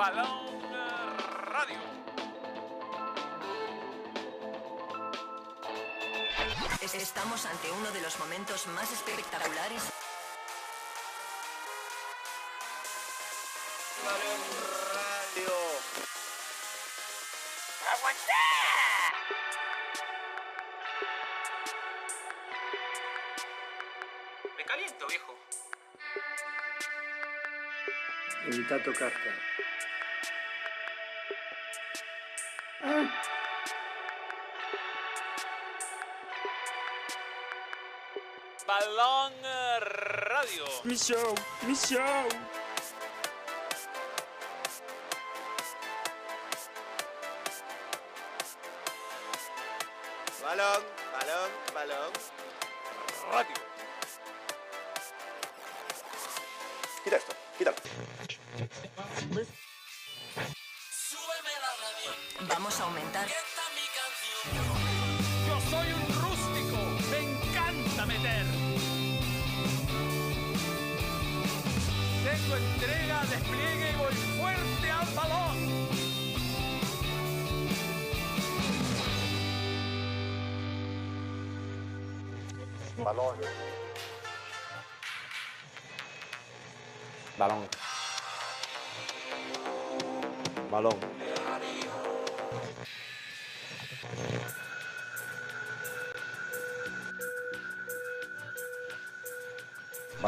[0.00, 0.26] Balón
[1.44, 1.78] Radio.
[6.94, 9.82] Estamos ante uno de los momentos más espectaculares.
[14.06, 14.40] Balón
[14.94, 15.52] Radio.
[24.56, 25.36] Me caliento, viejo.
[28.46, 29.59] Evita tocarte.
[40.84, 41.34] Radio.
[41.66, 41.74] Mi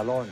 [0.02, 0.26] Balón.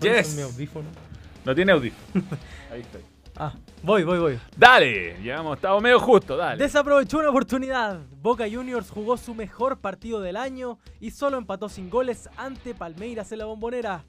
[0.00, 0.34] Yes.
[0.34, 0.88] mi audífono?
[1.44, 1.92] No tiene audio.
[2.72, 3.02] Ahí estoy.
[3.36, 3.52] Ah,
[3.82, 4.40] voy, voy, voy.
[4.56, 6.62] Dale, llegamos, estamos medio justo, dale.
[6.62, 8.00] Desaprovechó una oportunidad.
[8.22, 13.30] Boca Juniors jugó su mejor partido del año y solo empató sin goles ante Palmeiras
[13.32, 14.04] en la bombonera.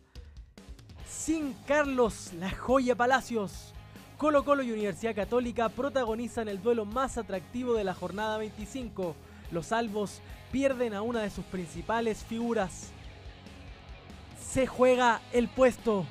[1.17, 3.73] Sin Carlos La Joya Palacios.
[4.17, 9.15] Colo Colo y Universidad Católica protagonizan el duelo más atractivo de la jornada 25.
[9.51, 12.91] Los albos pierden a una de sus principales figuras.
[14.37, 16.05] Se juega el puesto.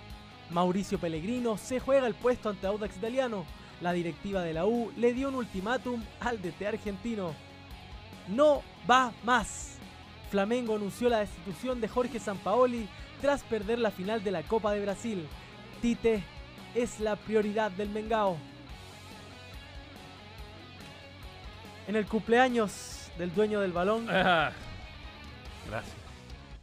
[0.48, 3.44] Mauricio Pellegrino se juega el puesto ante Audax Italiano.
[3.82, 7.34] La directiva de la U le dio un ultimátum al DT argentino.
[8.28, 9.74] No va más.
[10.30, 12.88] Flamengo anunció la destitución de Jorge Sampaoli
[13.22, 15.26] tras perder la final de la Copa de Brasil.
[15.80, 16.22] Tite
[16.74, 18.36] es la prioridad del Mengao.
[21.86, 24.52] En el cumpleaños del dueño del balón, Ah,
[25.68, 25.96] Gracias.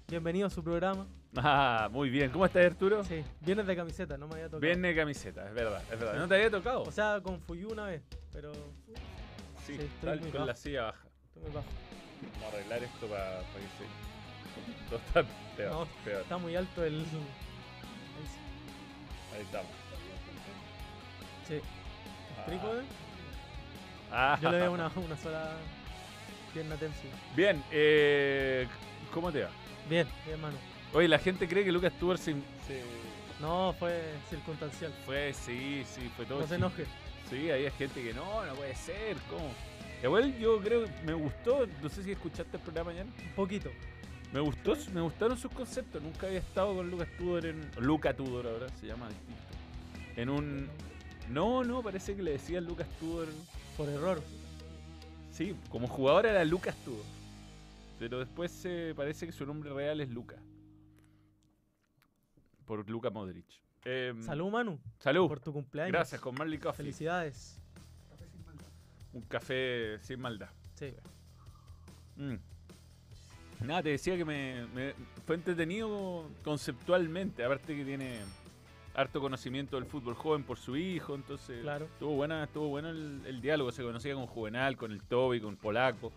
[0.07, 1.07] bienvenido a su programa.
[1.35, 2.31] Ah, muy bien.
[2.31, 3.03] ¿Cómo estás, Arturo?
[3.03, 4.61] Sí, vienes de camiseta, no me había tocado.
[4.61, 6.15] Viene camiseta, es verdad, es verdad.
[6.19, 6.83] ¿No te había tocado?
[6.83, 8.01] O sea, con Fuyu una vez,
[8.33, 8.51] pero
[9.65, 10.45] sí, tal con bajo.
[10.45, 11.03] la silla baja.
[11.27, 11.67] estoy muy bajo.
[12.33, 14.18] Vamos a arreglar esto para que se...
[14.89, 15.23] Todo está
[15.55, 16.21] peor, No, peor.
[16.21, 17.05] Está muy alto el.
[19.33, 19.71] Ahí estamos.
[21.47, 21.53] Sí.
[21.55, 22.81] ¿El trípode?
[24.11, 24.37] Ah.
[24.41, 25.51] Yo le veo una, una sola
[26.53, 26.97] pierna tensa.
[27.35, 28.67] Bien, eh,
[29.13, 29.49] ¿cómo te va?
[29.89, 30.57] Bien, bien, mano.
[30.93, 32.83] Oye, la gente cree que Lucas se, se-
[33.39, 34.91] No, fue circunstancial.
[35.05, 36.39] fue, sí, sí, fue todo.
[36.41, 36.85] No se enoje.
[37.29, 39.51] Sí, había gente que no, no puede ser, ¿cómo?
[40.01, 43.05] Igual yo creo que me gustó, no sé si escuchaste el programa ayer.
[43.05, 43.69] Un poquito.
[44.31, 46.01] Me gustó, me gustaron sus conceptos.
[46.01, 47.71] Nunca había estado con Lucas Tudor en.
[47.79, 49.41] Luca Tudor ahora se llama distinto.
[50.15, 50.67] En un.
[51.29, 53.27] No, no, parece que le decían Lucas Tudor.
[53.75, 54.21] Por error.
[55.31, 57.05] Sí, como jugador era Lucas Tudor.
[57.97, 60.35] Pero después eh, parece que su nombre real es Luca.
[62.65, 63.47] Por Luca Modric.
[63.83, 64.79] Em, Salud, Manu.
[64.99, 65.27] Salud.
[65.27, 65.93] Por tu cumpleaños.
[65.93, 66.83] Gracias, con Marley Coffee.
[66.83, 67.59] Felicidades.
[69.13, 70.49] Un café sin maldad.
[70.75, 70.93] Sí.
[72.15, 72.35] Mm.
[73.61, 74.93] Nada, te decía que me, me-
[75.25, 78.19] fue entretenido conceptualmente, aparte que tiene
[78.95, 81.85] harto conocimiento del fútbol joven por su hijo, entonces Claro.
[81.85, 85.55] estuvo buena, estuvo bueno el, el diálogo, se conocía con Juvenal, con el Toby, con
[85.57, 86.11] Polaco.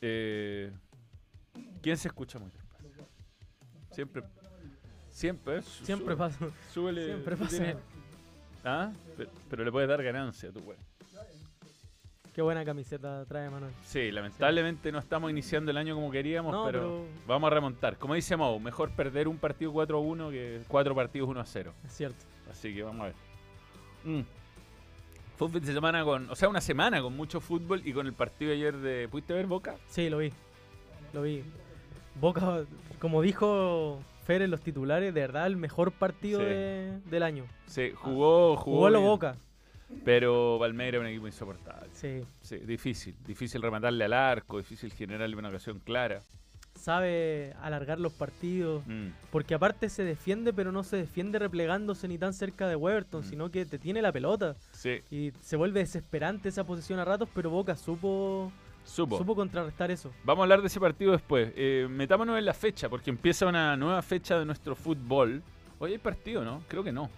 [0.00, 0.70] Eh,
[1.82, 3.06] ¿Quién se escucha muy despacio?
[3.90, 4.22] Siempre,
[5.10, 6.38] siempre, eh, Siempre sube- pasa.
[6.74, 7.74] súbele- Siempre tú pasa.
[8.64, 8.92] ¿Ah?
[9.16, 10.80] Pero, pero le puedes dar ganancia a tu weón.
[12.34, 13.72] Qué buena camiseta trae Manuel.
[13.82, 17.96] Sí, lamentablemente no estamos iniciando el año como queríamos, No, pero, pero- vamos a remontar.
[17.98, 21.72] Como dice Mau, mejor perder un partido 4-1 que cuatro partidos 1-0.
[21.84, 22.24] Es cierto.
[22.50, 23.14] Así que vamos a ver.
[24.04, 24.20] Mm.
[25.36, 28.06] Fue un fin de semana con, o sea, una semana con mucho fútbol y con
[28.06, 29.76] el partido ayer de, ¿pudiste ver Boca?
[29.88, 30.32] Sí, lo vi.
[31.12, 31.42] Lo vi.
[32.20, 32.64] Boca,
[33.00, 36.44] como dijo Fer en los titulares, de verdad el mejor partido Sí.
[36.46, 37.44] de- del año.
[37.66, 39.00] Sí, jugó, jugó, Jugó lo.
[39.00, 39.36] Boca.
[40.04, 41.88] Pero Palmeiras es un equipo insoportable.
[41.92, 42.20] Sí.
[42.42, 43.14] Sí, difícil.
[43.26, 46.20] Difícil rematarle al arco, difícil generarle una ocasión clara.
[46.74, 48.82] Sabe alargar los partidos.
[48.86, 49.08] Mm.
[49.30, 53.24] Porque aparte se defiende, pero no se defiende replegándose ni tan cerca de Weberton, Mm.
[53.28, 54.56] sino que te tiene la pelota.
[54.72, 58.50] Sí, Y se vuelve desesperante esa posición a ratos, pero Boca supo,
[58.84, 59.18] supo.
[59.18, 60.10] supo contrarrestar eso.
[60.24, 61.52] Vamos a hablar de ese partido después.
[61.56, 65.42] Eh, metámonos en la fecha, porque empieza una nueva fecha de nuestro fútbol.
[65.80, 66.62] Hoy hay partido, ¿no?
[66.68, 67.10] Creo que no.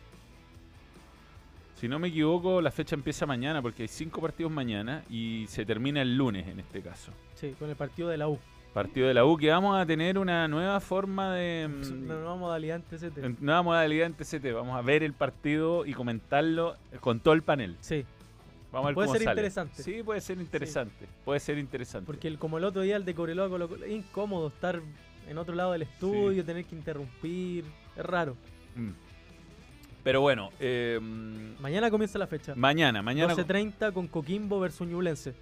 [1.83, 5.65] Si no me equivoco, la fecha empieza mañana, porque hay cinco partidos mañana y se
[5.67, 7.11] termina el lunes en este caso.
[7.35, 8.39] Sí, con el partido de la U.
[8.73, 11.67] Partido de la U, que vamos a tener una nueva forma de...
[11.69, 13.41] mm, Una nueva modalidad en TCT.
[13.41, 14.53] nueva modalidad en TCT.
[14.55, 17.77] Vamos a ver el partido y comentarlo con todo el panel.
[17.81, 18.05] Sí,
[18.71, 19.41] Vamos a ver Puede cómo ser sale.
[19.41, 19.83] interesante.
[19.83, 21.07] Sí, puede ser interesante.
[21.25, 22.07] Puede ser interesante.
[22.07, 24.81] porque el, como el otro día el de Cobreloa colocó- es incómodo estar
[25.29, 27.65] en otro lado del estudio, tener que interrumpir.
[27.97, 28.37] Es raro.
[28.77, 28.91] Mm.
[30.05, 32.55] Pero bueno, eh, mm, Mañana comienza la fecha.
[32.57, 35.35] mañana, mañana 12.30 con Coquimbo versus Ñublense.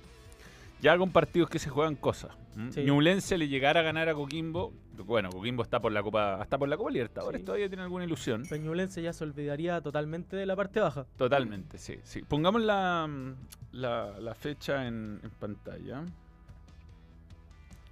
[0.82, 2.32] ya con partidos que se juegan cosas.
[2.70, 2.82] Sí.
[2.84, 4.72] Ñublense le llegara a ganar a Coquimbo.
[5.06, 7.44] Bueno, Coquimbo está por la Copa, hasta por la Copa Libertadores, Sí.
[7.46, 8.42] todavía tiene alguna ilusión.
[8.48, 11.06] Pero Ñublense ya se olvidaría totalmente de la parte baja.
[11.16, 12.20] Totalmente, sí, sí.
[12.22, 13.34] Pongamos la, mm,
[13.72, 16.02] la, la fecha en, en pantalla.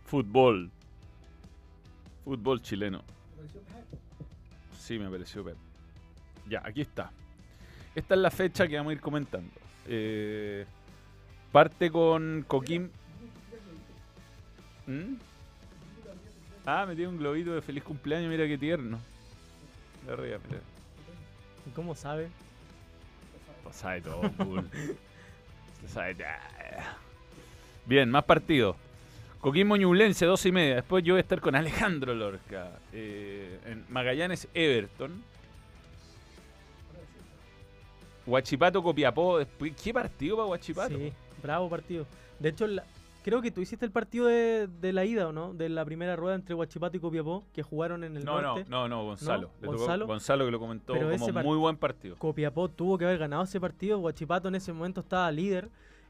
[0.04, 0.70] Fútbol.
[2.24, 3.02] Fútbol chileno.
[4.78, 5.56] Sí, me pareció Pep.
[6.48, 7.10] Ya, aquí está.
[7.94, 9.50] Esta es la fecha que vamos a ir comentando.
[9.86, 10.64] Eh,
[11.52, 12.88] parte con Coquim.
[14.86, 15.14] ¿Mm?
[16.66, 18.98] Ah, me tiene un globito de feliz cumpleaños, mira qué tierno.
[20.06, 20.60] De arriba, mira.
[21.66, 22.28] ¿Y cómo sabe?
[23.64, 24.68] Lo sabe todo, Bull.
[25.82, 26.38] Lo sabe ya.
[27.86, 28.76] Bien, más partidos.
[29.40, 30.74] Coquimbo Ñublense, 12 y media.
[30.76, 32.70] Después yo voy a estar con Alejandro Lorca.
[32.92, 35.22] eh, en Magallanes Everton.
[38.28, 39.38] Huachipato Copiapó.
[39.38, 40.96] Después, ¿Qué partido para Huachipato?
[40.96, 42.06] Sí, bravo partido.
[42.38, 42.84] De hecho, la-
[43.24, 45.52] creo que tú hiciste el partido de, de la ida, ¿o no?
[45.54, 48.66] De la primera rueda entre Huachipato y Copiapó, que jugaron en el No, no, norte.
[48.70, 49.50] no, no, Gonzalo.
[49.60, 50.06] Tocó- ¿Gonzalo?
[50.06, 52.16] Gonzalo que lo comentó Pero como muy buen partido.
[52.16, 53.98] Copiapó tuvo que haber ganado ese partido.
[53.98, 55.68] Huachipato en ese momento estaba líder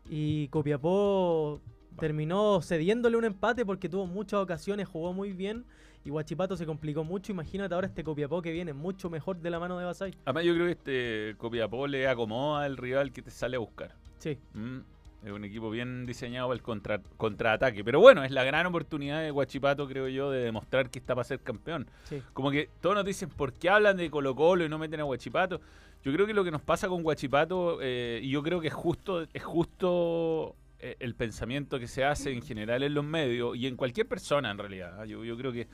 [0.09, 1.61] y Copiapó
[1.99, 5.65] terminó cediéndole un empate porque tuvo muchas ocasiones, jugó muy bien
[6.09, 7.33] y Huachipato se complicó mucho.
[7.33, 10.15] Imagínate ahora este Copiapó que viene mucho mejor de la mano de Basay.
[10.25, 13.95] Además, yo creo que este Copiapó le acomoda al rival que te sale a buscar.
[14.19, 14.79] Sí, Mm,
[15.23, 17.85] es un equipo bien diseñado para el contra, contraataque.
[17.85, 21.25] Pero bueno, es la gran oportunidad de Guachipato, creo yo, de demostrar que está para
[21.25, 21.87] ser campeón.
[22.05, 22.23] sí.
[22.33, 25.03] Como que todos nos dicen, ¿por qué hablan de Colo Colo y no meten a
[25.03, 25.61] Guachipato?
[26.03, 28.75] Yo creo que lo que nos pasa con Guachipato, eh, y yo creo que es
[28.75, 33.67] justo, es justo eh, el pensamiento que se hace en general en los medios y
[33.67, 35.01] en cualquier persona en realidad.
[35.01, 35.05] ¿ah?
[35.05, 35.67] Yo, yo creo que,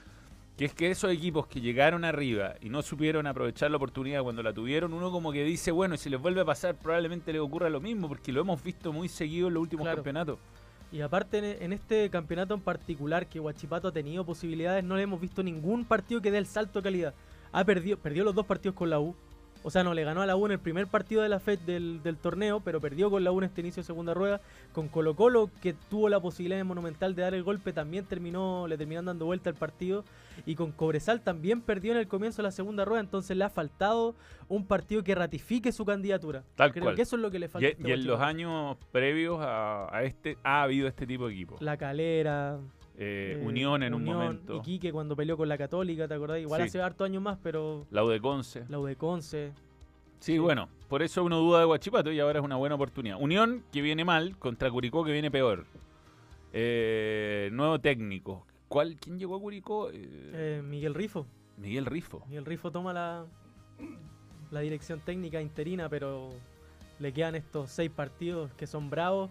[0.57, 4.43] que es que esos equipos que llegaron arriba y no supieron aprovechar la oportunidad cuando
[4.43, 7.43] la tuvieron, uno como que dice, bueno, y si les vuelve a pasar probablemente les
[7.43, 9.97] ocurra lo mismo, porque lo hemos visto muy seguido en los últimos Claro.
[9.97, 10.39] campeonatos.
[10.93, 15.03] Y aparte en, en este campeonato en particular que Huachipato ha tenido posibilidades, no le
[15.03, 17.15] hemos visto ningún partido que dé el salto de calidad.
[17.51, 19.17] Ha perdido, perdió los dos partidos con la U.
[19.67, 21.59] O sea, no le ganó a la U en el primer partido de la FED
[21.61, 24.43] del, del torneo, pero perdió con la U en este inicio de segunda rueda.
[24.75, 28.69] Con Colo Colo, que tuvo la posibilidad en Monumental de dar el golpe, también terminó,
[28.69, 30.05] le terminaron dando vuelta al partido.
[30.45, 33.49] Y con Cobresal también perdió en el comienzo de la segunda rueda, entonces le ha
[33.49, 34.15] faltado
[34.49, 36.45] un partido que ratifique su candidatura.
[36.57, 36.97] Tal Creo cual.
[36.97, 37.67] que eso es lo que le falta.
[37.67, 41.33] Y, este y en los años previos a, a este ha habido este tipo de
[41.33, 41.63] equipos.
[41.63, 42.59] La Calera,
[42.97, 44.57] Eh, Eh, Unión en un momento.
[44.59, 46.39] Iquique cuando peleó con la Católica, ¿te acordás?
[46.41, 46.67] Igual Sí.
[46.69, 48.65] hace harto años más, pero La U de Conce.
[48.69, 49.53] la U de Conce.
[50.21, 50.39] Sí, sí.
[50.39, 53.17] bueno, por eso uno duda de Guachipato y ahora es una buena oportunidad.
[53.21, 55.67] Unión que viene mal contra Curicó que viene peor.
[56.53, 58.47] Eh, nuevo técnico.
[58.69, 59.91] ¿Cuál, ¿Quién llegó a Curicó?
[59.91, 59.95] Eh,
[60.33, 61.27] Eh, Miguel Rifo.
[61.59, 62.23] Miguel Rifo.
[62.29, 63.27] Miguel Rifo toma la,
[64.51, 66.31] la dirección técnica interina, pero
[67.01, 69.31] le quedan estos seis partidos que son bravos.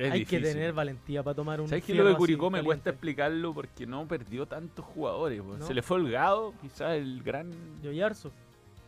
[0.00, 0.54] Es Hay que difícil.
[0.54, 2.66] tener valentía para tomar un ¿Sabes que lo de Curicó me caliente.
[2.66, 5.44] cuesta explicarlo porque no perdió tantos jugadores?
[5.44, 5.66] ¿No?
[5.66, 7.50] Se le fue Holgado, quizás el gran...
[7.82, 8.32] Yoyarzo.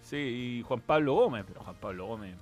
[0.01, 2.35] Sí, y Juan Pablo Gómez, pero Juan Pablo Gómez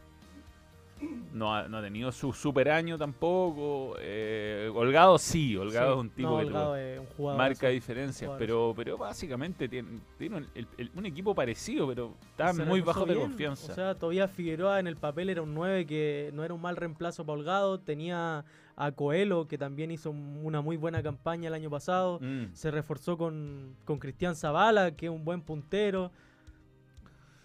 [1.33, 3.97] no ha, no ha tenido su super año tampoco.
[4.01, 5.99] Eh, Holgado sí, Holgado Sí.
[5.99, 7.39] es un tipo No, que Holgado te- es un jugador.
[7.39, 12.53] marca diferencias, pero, pero básicamente tiene, tiene un, el- el- un equipo parecido, pero está
[12.53, 13.73] muy bajo de confianza.
[13.73, 16.77] O sea, todavía Figueroa en el papel era un 9 que no era un mal
[16.77, 17.81] reemplazo para Holgado.
[17.81, 18.45] Tenía
[18.77, 22.19] a Coelho, que también hizo un- una muy buena campaña el año pasado.
[22.21, 22.55] Mm.
[22.55, 26.11] Se reforzó con, con Cristian Zavala, que es un buen puntero.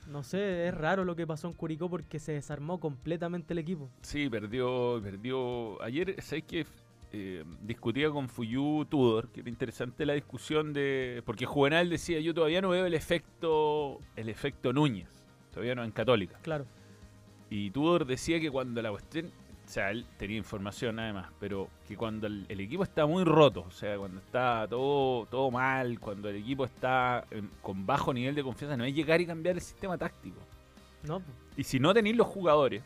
[0.07, 3.89] No sé, es raro lo que pasó en Curicó porque se desarmó completamente el equipo.
[4.01, 5.81] Sí, perdió, perdió.
[5.81, 6.65] Ayer, ¿sabes qué?
[7.11, 11.23] Eh, discutía con Fuyu Tudor, que era interesante la discusión de.
[11.25, 13.99] Porque Juvenal decía, yo todavía no veo el efecto.
[14.15, 15.07] el efecto Núñez.
[15.51, 16.37] Todavía no en Católica.
[16.41, 16.65] Claro.
[17.49, 19.31] Y Tudor decía que cuando la cuestión,
[19.65, 23.65] o sea, él tenía información además, pero que cuando el, el equipo está muy roto,
[23.67, 28.35] o sea, cuando está todo, todo mal, cuando el equipo está en- con bajo nivel
[28.35, 30.37] de confianza, no es llegar y cambiar el sistema táctico.
[31.03, 31.21] No,
[31.57, 32.83] Y si no tenéis los jugadores,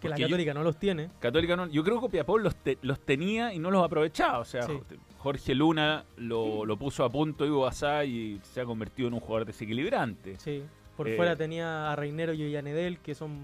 [0.00, 1.08] que la yo- Católica no los tiene.
[1.20, 4.38] Católica no, yo creo que Copiapó los, te- los tenía y no los aprovechaba.
[4.38, 4.78] O sea, Sí.
[5.18, 9.20] Jorge Luna lo, lo puso a punto Ivo Basá y se ha convertido en un
[9.20, 10.36] jugador desequilibrante.
[10.38, 10.62] Sí.
[10.96, 13.40] Por Eh, fuera tenía a Reinero y Yanedel, que son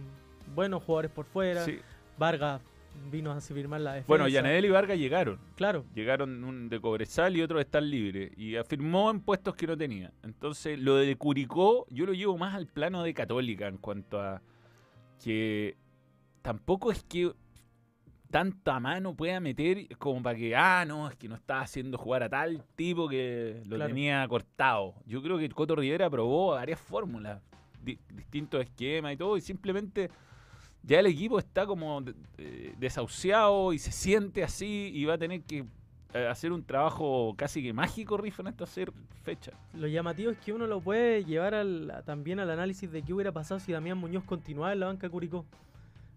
[0.55, 1.65] buenos jugadores por fuera.
[1.65, 1.79] Sí.
[2.19, 2.61] Vargas
[3.11, 4.09] vino a firmar la defensa.
[4.09, 5.39] Bueno, Yanedel y Vargas llegaron.
[5.57, 8.31] Claro, Llegaron un de Cobresal y otros están libres.
[8.37, 10.13] Y afirmó en puestos que no tenía.
[10.23, 14.41] Entonces, lo de Curicó, yo lo llevo más al plano de Católica en cuanto a
[15.23, 15.77] que
[16.43, 17.33] tampoco es que
[18.31, 22.23] tanta mano pueda meter como para que, ah, no, es que no está haciendo jugar
[22.25, 23.89] a tal tipo que lo Claro.
[23.89, 24.95] tenía cortado.
[25.07, 27.41] Yo creo que Coto Rivera probó varias fórmulas,
[27.81, 30.11] di- distintos esquemas y todo, y simplemente
[30.87, 32.03] ya el equipo está como
[32.39, 35.65] eh, desahuciado y se siente así y va a tener que
[36.13, 38.67] eh, hacer un trabajo casi que mágico, Riff, en esta
[39.23, 39.53] fecha.
[39.75, 43.33] lo llamativo es que uno lo puede llevar al- también al análisis de qué hubiera
[43.33, 45.45] pasado si Damián Muñoz continuaba en la banca Curicó.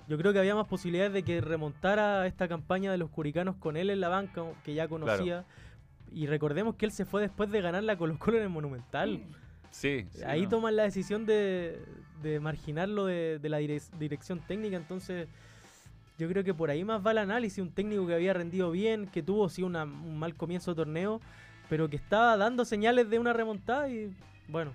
[0.07, 3.75] Yo creo que había más posibilidades de que remontara esta campaña de los curicanos con
[3.75, 5.43] él en la banca, que ya conocía.
[6.13, 9.21] Y recordemos que él se fue después de ganar la Colo Colo en el Monumental.
[9.69, 10.05] Sí.
[10.11, 10.49] sí, Ahí no.
[10.49, 11.81] toman la decisión de,
[12.21, 15.27] de marginarlo de, de la direc- dirección técnica, entonces
[16.17, 19.07] yo creo que por ahí más va el análisis, un técnico que había rendido bien,
[19.07, 21.21] que tuvo sí una- un mal comienzo de torneo,
[21.69, 24.11] pero que estaba dando señales de una remontada y
[24.47, 24.71] bueno,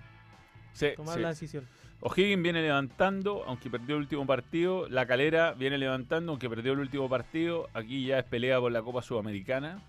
[0.73, 1.21] Sí, tomar sí.
[1.21, 1.67] la decisión.
[2.01, 4.89] O'Higgins viene levantando, aunque perdió el último partido.
[4.89, 7.69] La Calera viene levantando, aunque perdió el último partido.
[7.73, 9.81] Aquí ya es pelea por la Copa Sudamericana.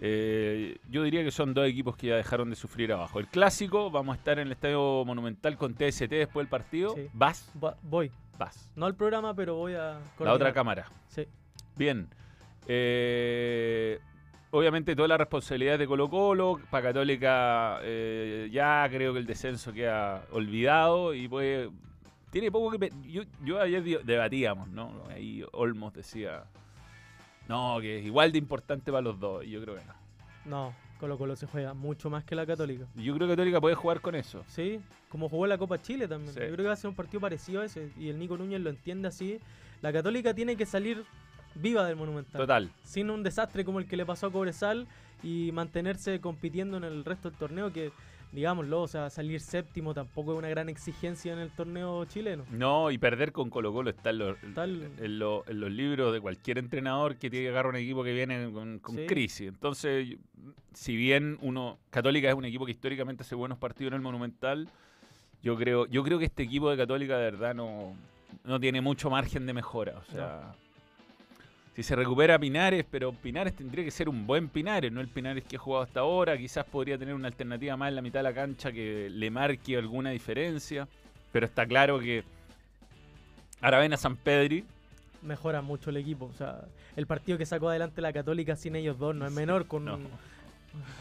[0.00, 3.18] Eh, yo diría que son dos equipos que ya dejaron de sufrir abajo.
[3.18, 6.90] El clásico, vamos a estar en el Estadio Monumental con TST después del partido.
[6.94, 7.08] Sí.
[7.12, 8.70] Vas, Va- voy, vas.
[8.76, 9.78] no al programa, pero voy a...
[9.78, 10.54] La otra coordinar.
[10.54, 10.86] cámara.
[11.08, 11.26] Sí.
[11.76, 12.08] Bien.
[12.68, 13.98] Eh,
[14.52, 16.60] obviamente toda la responsabilidad de Colo Colo.
[16.70, 21.68] Para Católica eh, ya creo que el descenso queda olvidado y pues
[22.30, 22.92] tiene poco que...
[23.08, 24.92] Yo, yo ayer debatíamos, ¿no?
[25.10, 26.44] Ahí Olmos decía...
[27.48, 29.44] No, que es igual de importante para los dos.
[29.46, 29.94] Yo creo que no.
[30.44, 32.86] No, Colo Colo se juega mucho más que la Católica.
[32.96, 34.44] Y Yo creo que Católica puede jugar con eso.
[34.48, 36.32] Sí, como jugó la Copa Chile también.
[36.32, 36.40] Sí.
[36.40, 37.90] Yo creo que va a ser un partido parecido a ese.
[37.98, 39.40] Y el Nico Núñez lo entiende así.
[39.80, 41.04] La Católica tiene que salir
[41.54, 42.40] viva del Monumental.
[42.40, 42.70] Total.
[42.82, 44.86] Sin un desastre como el que le pasó a Cobresal
[45.22, 47.92] y mantenerse compitiendo en el resto del torneo que,
[48.32, 52.44] digámoslo, o sea, salir séptimo tampoco es una gran exigencia en el torneo chileno.
[52.50, 56.12] No, y perder con Colo Colo está en, los- Tal- en lo- en los libros
[56.12, 59.06] de cualquier entrenador que tiene que agarrar un equipo que viene con, con Sí.
[59.06, 59.48] crisis.
[59.48, 60.16] Entonces,
[60.74, 64.68] si bien uno Católica es un equipo que históricamente hace buenos partidos en el Monumental,
[65.42, 67.94] yo creo, yo creo que este equipo de Católica de verdad no,
[68.44, 69.98] no tiene mucho margen de mejora.
[69.98, 70.54] O sea,
[71.78, 75.44] si se recupera Pinares, pero Pinares tendría que ser un buen Pinares, no el Pinares
[75.44, 76.36] que ha jugado hasta ahora.
[76.36, 79.76] Quizás podría tener una alternativa más en la mitad de la cancha que le marque
[79.76, 80.88] alguna diferencia.
[81.30, 82.24] Pero está claro que
[83.60, 84.64] Aravena San Pedri,
[85.22, 86.24] Mejora mucho el equipo.
[86.26, 86.62] O sea,
[86.96, 89.66] el partido que sacó adelante la Católica sin ellos dos no es menor.
[89.68, 89.94] Con no.
[89.94, 90.08] un-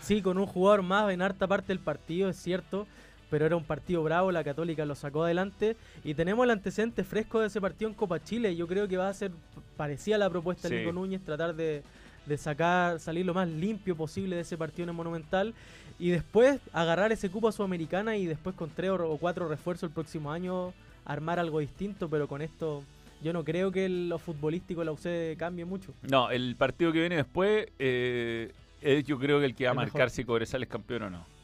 [0.01, 2.85] Sí, con un jugador más en harta parte del partido, es cierto,
[3.29, 7.39] pero era un partido bravo, la Católica lo sacó adelante y tenemos el antecedente fresco
[7.39, 8.55] de ese partido en Copa Chile.
[8.55, 9.31] Yo creo que va a ser
[9.75, 10.79] parecida la propuesta de Sí.
[10.81, 11.83] Nico Núñez, tratar de,
[12.25, 15.53] de sacar, salir lo más limpio posible de ese partido en el Monumental
[15.99, 19.93] y después agarrar ese cupo a Sudamericana y después con tres o cuatro refuerzos el
[19.93, 20.73] próximo año
[21.05, 22.83] armar algo distinto, pero con esto
[23.23, 25.93] yo no creo que lo futbolístico de la UCD cambie mucho.
[26.09, 29.73] No, el partido que viene después eh, es yo creo que el que va a
[29.73, 30.09] marcar mejor.
[30.11, 31.36] si Cobresal es campeón o no.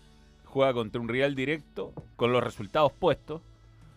[0.54, 3.42] Juega contra un rival directo, con los resultados puestos.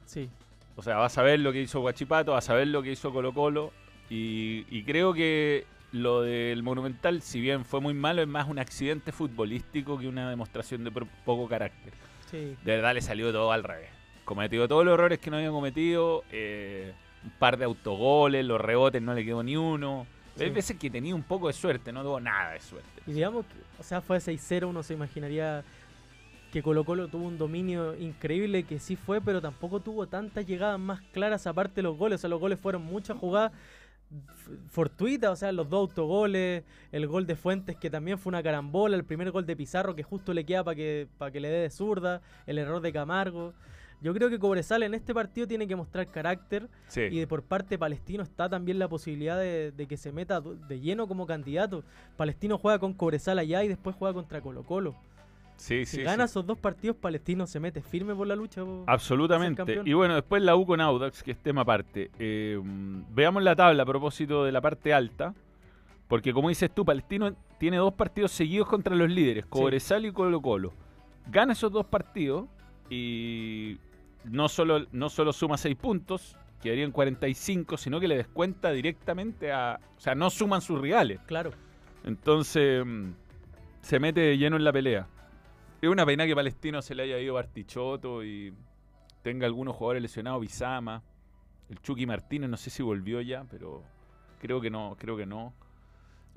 [0.06, 0.30] Sí,
[0.76, 3.12] O sea, vas a ver lo que hizo Guachipato, vas a ver lo que hizo
[3.12, 3.72] Colo Colo.
[4.08, 8.58] Y, y creo que lo del Monumental, si bien fue muy malo, es más un
[8.58, 10.90] accidente futbolístico que una demostración de
[11.24, 11.92] poco carácter.
[12.30, 12.56] sí.
[12.64, 13.90] De verdad le salió todo al revés.
[14.24, 16.24] Cometió todos los errores que no había cometido.
[16.32, 16.92] eh,
[17.24, 20.06] un par de autogoles, los rebotes no le quedó ni uno.
[20.36, 20.44] Sí.
[20.44, 23.02] Hay veces que tenía un poco de suerte, no tuvo nada de suerte.
[23.06, 25.64] Y digamos, que, o sea, fue 6-0, uno se imaginaría
[26.52, 30.78] que Colo Colo tuvo un dominio increíble, que sí fue, pero tampoco tuvo tantas llegadas
[30.78, 32.16] más claras aparte de los goles.
[32.16, 33.52] O sea, los goles fueron muchas jugadas
[34.68, 38.96] fortuitas, o sea, los dos autogoles, el gol de Fuentes que también fue una carambola,
[38.96, 41.58] el primer gol de Pizarro que justo le queda para que, para que le dé
[41.62, 43.52] de zurda, el error de Camargo.
[44.02, 47.00] Yo creo que Cobresal en este partido tiene que mostrar carácter Sí.
[47.10, 50.80] y de por parte palestino está también la posibilidad de, de que se meta de
[50.80, 51.82] lleno como candidato.
[52.16, 54.94] Palestino juega con Cobresal allá y después juega contra Colo Colo.
[55.56, 56.30] Sí, Si sí, gana sí.
[56.32, 58.62] esos dos partidos, Palestino se mete firme por la lucha.
[58.86, 59.82] Absolutamente.
[59.84, 62.10] Y bueno, después la U con Audax, que es tema aparte.
[62.18, 65.34] Eh, veamos la tabla a propósito de la parte alta.
[66.08, 70.40] Porque como dices tú, Palestino tiene dos partidos seguidos contra los líderes, Cobresal y Colo
[70.40, 70.72] Colo.
[71.28, 72.46] Gana esos dos partidos
[72.88, 73.78] y
[74.24, 79.80] no solo, no solo suma seis puntos, quedarían 45, sino que le descuenta directamente a...
[79.96, 81.20] O sea, no suman sus rivales.
[81.26, 81.50] Claro.
[82.04, 83.10] Entonces mm,
[83.80, 85.08] se mete de lleno en la pelea.
[85.80, 88.52] Es una pena que Palestino se le haya ido Bartichotto y
[89.22, 91.02] tenga algunos jugadores lesionados, Bizama,
[91.68, 93.82] el Chucky Martínez, no sé si volvió ya, pero
[94.40, 95.52] creo que no, creo que no.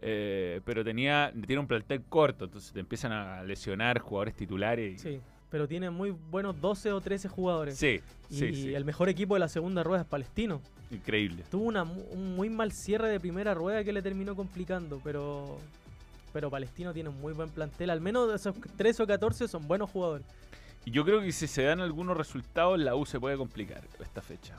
[0.01, 4.95] Eh, pero tenía, tiene un plantel corto, entonces te empiezan a lesionar jugadores titulares.
[4.95, 5.21] y- Sí.
[5.51, 7.75] Pero tiene muy buenos 12 o 13 jugadores.
[7.75, 8.75] sí, y sí, sí.
[8.75, 10.61] el mejor equipo de la segunda rueda es Palestino.
[10.91, 11.43] increíble.
[11.49, 15.57] Tuvo una, un muy mal cierre de primera rueda que le terminó complicando, pero
[16.33, 17.89] pero Palestino tiene un muy buen plantel.
[17.89, 20.25] Al menos de esos 13 o 14 son buenos jugadores.
[20.85, 24.21] Y yo creo que si se dan algunos resultados, la U se puede complicar esta
[24.21, 24.55] fecha.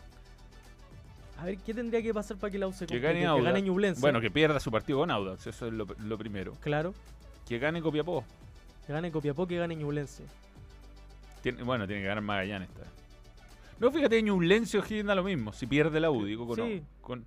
[1.39, 3.07] A ver, ¿qué tendría que pasar para que la U se Que complique?
[3.07, 3.45] gane Que Audax.
[3.47, 4.01] gane Ñublense.
[4.01, 6.53] Bueno, que pierda su partido con Audax, eso es lo, lo primero.
[6.61, 6.93] Claro.
[7.49, 8.25] Que gane Copiapó.
[8.87, 10.25] Que gane Copiapó, que gane Ñublense.
[11.43, 12.91] Tiene- bueno, tiene que ganar Magallanes esta vez.
[13.79, 15.55] No, fíjate, Ñublense o da lo mismo.
[15.55, 16.83] Si pierde la U, digo, con, Sí.
[17.01, 17.25] con-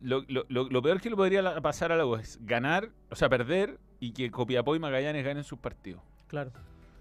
[0.00, 3.14] lo, lo- lo- lo peor que le podría pasar a la U es ganar, o
[3.16, 6.02] sea, perder y que Copiapó y Magallanes ganen sus partidos.
[6.26, 6.50] Claro.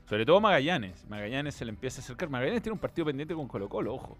[0.07, 1.05] Sobre todo Magallanes.
[1.07, 2.29] Magallanes se le empieza a acercar.
[2.29, 4.17] Magallanes tiene un partido pendiente con Colo Colo, ojo.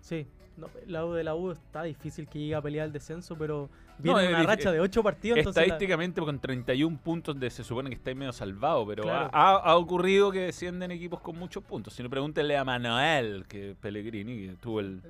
[0.00, 0.26] Sí.
[0.56, 3.70] No, la U de la U está difícil que llegue a pelear el descenso, pero
[3.98, 5.38] viene es una racha de 8 partidos.
[5.38, 9.30] entonces la- Estadísticamente con 31 puntos de, se supone que está medio salvado, pero Claro.
[9.32, 11.94] ha, ocurrido que descienden equipos con muchos puntos.
[11.94, 15.00] Si no, pregúntenle a Manuel, que Pellegrini, que tuvo el...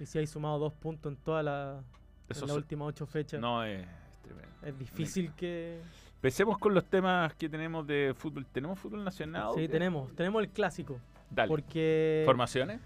[0.00, 1.80] Y si hay sumado dos puntos en toda la,
[2.28, 3.86] en Eso las últimas ocho fechas, No, es
[4.22, 4.48] tremendo.
[4.64, 5.80] es difícil que...
[6.16, 8.44] Empecemos con los temas que tenemos de fútbol.
[8.46, 9.52] ¿Tenemos fútbol nacional?
[9.54, 10.12] Sí, tenemos.
[10.16, 10.98] Tenemos el clásico.
[11.30, 11.48] Dale.
[11.48, 12.22] Porque...
[12.26, 12.80] ¿Formaciones?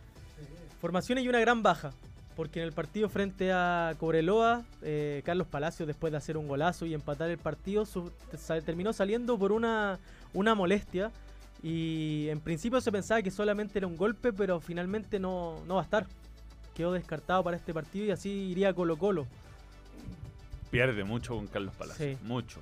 [0.81, 1.93] Formaciones y una gran baja.
[2.37, 6.85] Porque en el partido frente a Cobreloa, eh, Carlos Palacios, después de hacer un golazo
[6.87, 8.11] y empatar el partido, su-
[8.65, 9.99] terminó saliendo por una,
[10.35, 11.11] una molestia.
[11.63, 15.83] Y en principio se pensaba que solamente era un golpe, pero finalmente no, no va
[15.83, 16.07] a estar.
[16.75, 19.27] Quedó descartado para este partido y así iría Colo Colo.
[20.71, 22.19] Pierde mucho con Carlos Palacios.
[22.19, 22.25] Sí.
[22.25, 22.61] Mucho.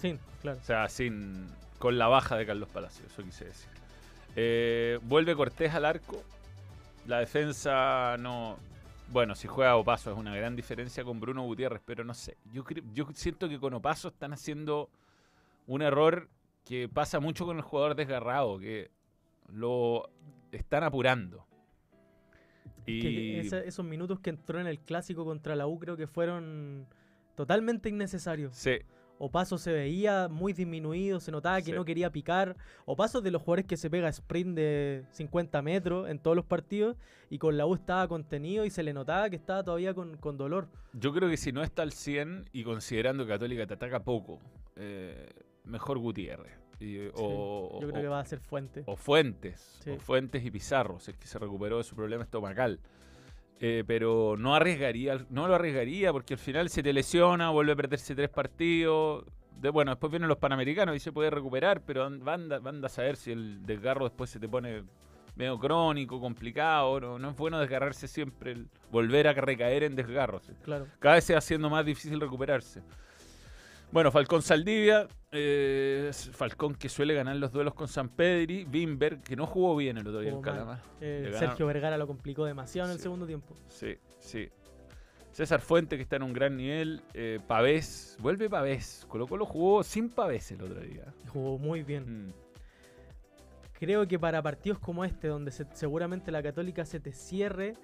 [0.00, 0.58] Sí, claro.
[0.62, 3.68] O sea, sin con la baja de Carlos Palacios, eso quise decir.
[4.36, 6.22] Eh, vuelve Cortés al arco.
[7.06, 8.58] La defensa no.
[9.08, 12.36] Bueno, si juega Opaso es una gran diferencia con Bruno Gutiérrez, pero no sé.
[12.52, 14.90] Yo, yo siento que con Opaso están haciendo
[15.66, 16.28] un error
[16.64, 18.90] que pasa mucho con el jugador desgarrado, que
[19.52, 20.10] lo
[20.50, 21.45] están apurando.
[22.86, 26.06] Es que Y esos minutos que entró en el clásico contra la U creo que
[26.06, 26.86] fueron
[27.34, 28.54] totalmente innecesarios.
[28.54, 28.78] sí,
[29.18, 31.72] Opaso se veía muy disminuido, se notaba que Sí.
[31.72, 32.54] no quería picar.
[32.84, 36.44] Opaso es de los jugadores que se pega sprint de 50 metros en todos los
[36.44, 36.98] partidos
[37.30, 40.36] y con la U estaba contenido y se le notaba que estaba todavía con, con
[40.36, 40.68] dolor.
[40.92, 44.38] Yo creo que si no está al 100 y considerando que Católica te ataca poco,
[44.76, 45.30] eh,
[45.64, 46.52] mejor Gutiérrez.
[46.78, 48.82] Y, eh, o, Yo creo o- que va a ser fuente.
[48.86, 49.90] o Fuentes, Sí.
[49.90, 52.80] o Fuentes y Pizarro, si es que se recuperó de su problema estomacal.
[53.58, 57.76] Eh, pero no arriesgaría, no lo arriesgaría porque al final se te lesiona, vuelve a
[57.76, 59.24] perderse tres partidos.
[59.58, 62.84] De, bueno, después vienen los panamericanos y se puede recuperar, pero an- van, a- van
[62.84, 64.82] a saber si el desgarro después se te pone
[65.34, 67.00] medio crónico, complicado.
[67.00, 70.50] No, no es bueno desgarrarse siempre, el- volver a recaer en desgarros.
[70.62, 70.86] Claro.
[70.98, 72.82] Cada vez se va haciendo más difícil recuperarse.
[73.92, 79.36] Bueno, Falcón Saldivia, eh, Falcón que suele ganar los duelos con San Pedri, Bimber, que
[79.36, 80.54] no jugó bien el otro día en Jugó mal.
[80.54, 80.82] Calama.
[81.00, 83.54] Eh, Sergio Vergara lo complicó demasiado en el segundo tiempo.
[83.68, 84.48] Sí, sí.
[85.32, 89.04] César Fuente que está en un gran nivel, eh, Pavés, vuelve Pavés.
[89.08, 91.12] Colo Colo jugó sin Pavés el otro día.
[91.32, 92.28] Jugó muy bien.
[92.28, 92.32] Mm,
[93.78, 97.74] Creo que para partidos como este, donde se- seguramente la Católica se te cierre,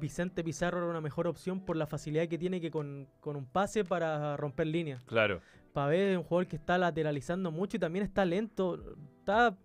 [0.00, 3.46] Vicente Pizarro era una mejor opción por la facilidad que tiene que con, con un
[3.46, 5.02] pase para romper líneas.
[5.04, 5.40] claro.
[5.72, 8.82] Pavés es un jugador que está lateralizando mucho y también está lento.
[9.18, 9.58] Está,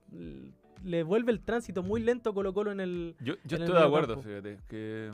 [0.83, 3.15] le vuelve el tránsito muy lento Colo Colo en el...
[3.21, 4.27] Yo, yo en el estoy de acuerdo, campo.
[4.27, 5.09] fíjate, que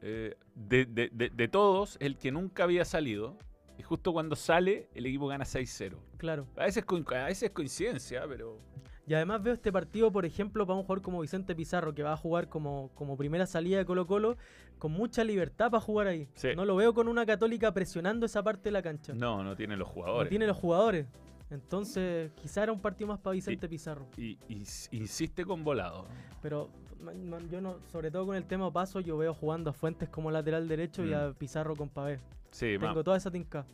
[0.00, 3.38] eh, de, de- de- de todos, el que nunca había salido,
[3.78, 5.94] y justo cuando sale, el equipo gana 6-0.
[6.16, 6.48] Claro.
[6.56, 8.58] A veces, a veces es coincidencia, pero...
[9.06, 12.12] Y además veo este partido, por ejemplo, para un jugador como Vicente Pizarro, que va
[12.12, 14.36] a jugar como, como primera salida de Colo Colo,
[14.78, 16.28] con mucha libertad para jugar ahí.
[16.34, 16.50] Sí.
[16.54, 19.12] No lo veo con una católica presionando esa parte de la cancha.
[19.14, 20.28] No, no tiene los No jugadores.
[20.30, 21.06] tiene los jugadores.
[21.50, 24.06] Entonces, quizá era un partido más para Vicente Pizarro.
[24.16, 26.06] Y, insiste con volado.
[26.40, 26.70] Pero
[27.02, 30.08] man, man, yo no, sobre todo con el tema paso, yo veo jugando a Fuentes
[30.08, 31.14] como lateral derecho y Mm.
[31.14, 32.20] a Pizarro con Pavé.
[32.52, 33.66] Sí, ma- Tengo toda esa tinca.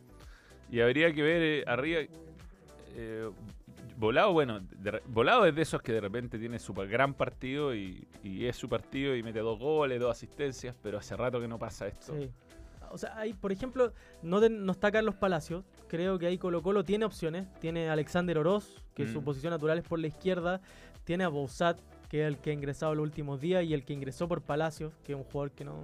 [0.71, 2.01] Y habría que ver eh, arriba.
[2.95, 3.29] eh,
[3.99, 8.07] Volado, bueno, de Volado es de esos que de repente tiene su gran partido y,
[8.23, 11.59] y es su partido y mete dos goles, dos asistencias, pero hace rato que no
[11.59, 12.13] pasa esto.
[12.17, 12.29] Sí.
[12.91, 13.91] O sea, hay, por ejemplo,
[14.23, 15.65] no, no está Carlos Palacios.
[15.89, 17.45] Creo que ahí Colo Colo tiene opciones.
[17.59, 19.23] Tiene a Alexander Oroz, que su Mm.
[19.25, 20.61] posición natural es por la izquierda.
[21.03, 23.93] Tiene a Bouzat, que es el que ha ingresado los últimos días y el que
[23.93, 25.83] ingresó por Palacios, que es un jugador que, no,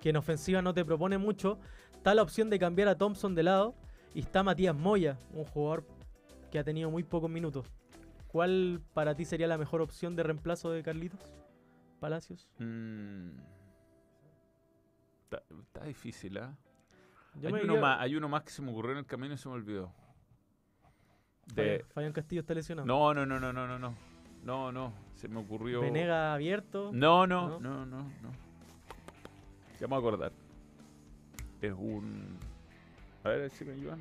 [0.00, 1.58] que en ofensiva no te propone mucho.
[1.94, 3.74] Está la opción de cambiar a Thompson de lado.
[4.14, 5.84] Y está Matías Moya, un jugador
[6.50, 7.66] que ha tenido muy pocos minutos.
[8.28, 11.20] ¿Cuál para ti sería la mejor opción de reemplazo de Carlitos
[11.98, 12.48] Palacios?
[12.58, 13.30] Mm.
[15.24, 16.56] Está, está difícil, ¿ah?
[17.42, 19.48] Hay, uno más, hay uno más que se me ocurrió en el camino y se
[19.48, 19.92] me olvidó.
[21.54, 22.86] De, Fabián Castillo está lesionado.
[22.86, 23.94] no, no, no, no, no, no, no.
[24.44, 24.92] No, no.
[25.14, 25.80] Se me ocurrió.
[25.80, 26.90] Venega abierto.
[26.92, 27.60] No, no, ¿No?
[27.60, 28.30] no, no, no.
[29.78, 30.32] Ya me voy a acordar.
[31.60, 32.38] Es un.
[33.24, 34.00] A ver si me ayudan.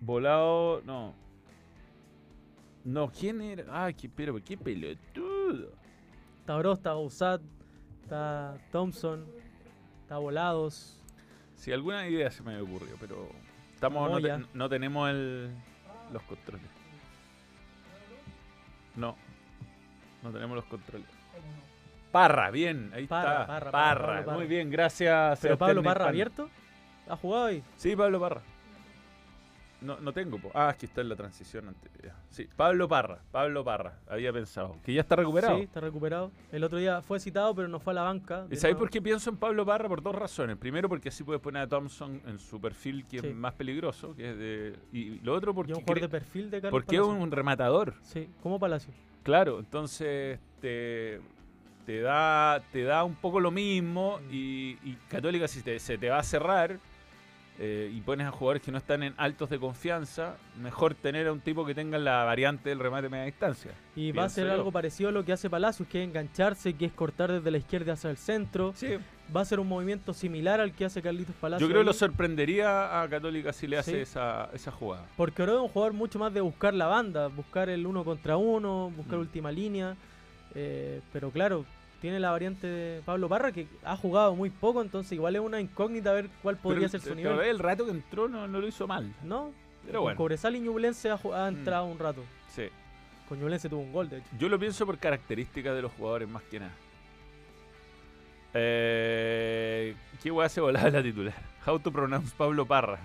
[0.00, 0.82] Volado.
[0.84, 1.14] No.
[2.84, 3.64] No, ¿quién era?
[3.84, 5.70] Ay, qué, pero qué pelotudo.
[6.40, 7.40] Está Oroz, está Bouzat,
[8.02, 9.26] está Thompson,
[10.02, 10.96] está Volados.
[11.56, 13.28] Si alguna idea se me ocurrido, pero.
[13.74, 15.50] Estamos, no, te- no tenemos el,
[16.12, 16.66] los controles.
[18.96, 19.16] No.
[20.22, 21.06] No tenemos los controles.
[22.12, 23.46] Parra, bien, ahí Parra, está.
[23.46, 24.38] Parra, Parra, Parra, Pablo Parra.
[24.38, 25.38] muy bien, gracias.
[25.40, 26.50] Pero Sebastián Pablo Parra abierto.
[27.08, 27.62] ¿Ha jugado ahí?
[27.76, 28.42] Sí, Pablo Parra.
[29.80, 30.38] No, no tengo.
[30.38, 30.50] po.
[30.54, 32.12] Ah, aquí está en la transición anterior.
[32.28, 33.18] Sí, Pablo Parra.
[33.32, 33.98] Pablo Parra.
[34.08, 34.76] Había pensado.
[34.84, 35.56] Que ya está recuperado.
[35.56, 36.30] Sí, está recuperado.
[36.52, 38.46] El otro día fue citado, pero no fue a la banca.
[38.50, 39.88] ¿Y sabéis por qué pienso en Pablo Parra?
[39.88, 40.56] Por dos razones.
[40.58, 43.26] Primero, porque así puedes poner a Thompson en su perfil, que Sí.
[43.28, 44.14] es más peligroso.
[44.14, 46.70] que es de Y lo otro, Y porque, un jugador cre- de perfil de Carlos
[46.72, 47.94] porque es un rematador.
[48.02, 48.92] Sí, como Palacio.
[49.22, 51.20] Claro, entonces te,
[51.86, 54.18] te, da, te da un poco lo mismo.
[54.18, 54.28] Mm.
[54.34, 56.78] Y, y Católica, si te- se te va a cerrar
[57.62, 61.32] eh, y pones a jugadores que no están en altos de confianza, mejor tener a
[61.32, 63.72] un tipo que tenga la variante del remate a media distancia.
[63.94, 66.86] Y va a ser algo parecido a lo que hace Palacios, que es engancharse, que
[66.86, 68.72] es cortar desde la izquierda hacia el centro.
[68.74, 68.94] Sí,
[69.36, 71.68] Va a ser un movimiento similar al que hace Carlitos Palacios.
[71.68, 73.98] yo creo que lo sorprendería a Católica si le hace Sí.
[73.98, 75.06] esa, esa jugada.
[75.16, 78.36] Porque Oro es un jugador mucho más de buscar la banda, buscar el uno contra
[78.36, 79.20] uno, buscar Mm.
[79.20, 79.96] última línea.
[80.54, 81.64] eh, pero claro,
[82.00, 85.60] tiene la variante de Pablo Parra que ha jugado muy poco, entonces igual es una
[85.60, 87.40] incógnita ver cuál podría Pero ser su el- nivel.
[87.40, 89.12] El rato que entró no, no lo hizo mal.
[89.22, 89.52] ¿No?
[89.86, 91.56] Pero bueno, Cobresal y Ñublense ha, ha Mm.
[91.56, 92.22] entrado un rato.
[92.48, 92.64] sí.
[93.28, 94.26] Con Ñublense tuvo un gol, de hecho.
[94.40, 96.72] Yo lo pienso por características de los jugadores más que nada.
[98.54, 101.34] Eh, ¿Qué weá se volaba la titular?
[101.66, 102.98] How to pronounce Pablo Parra.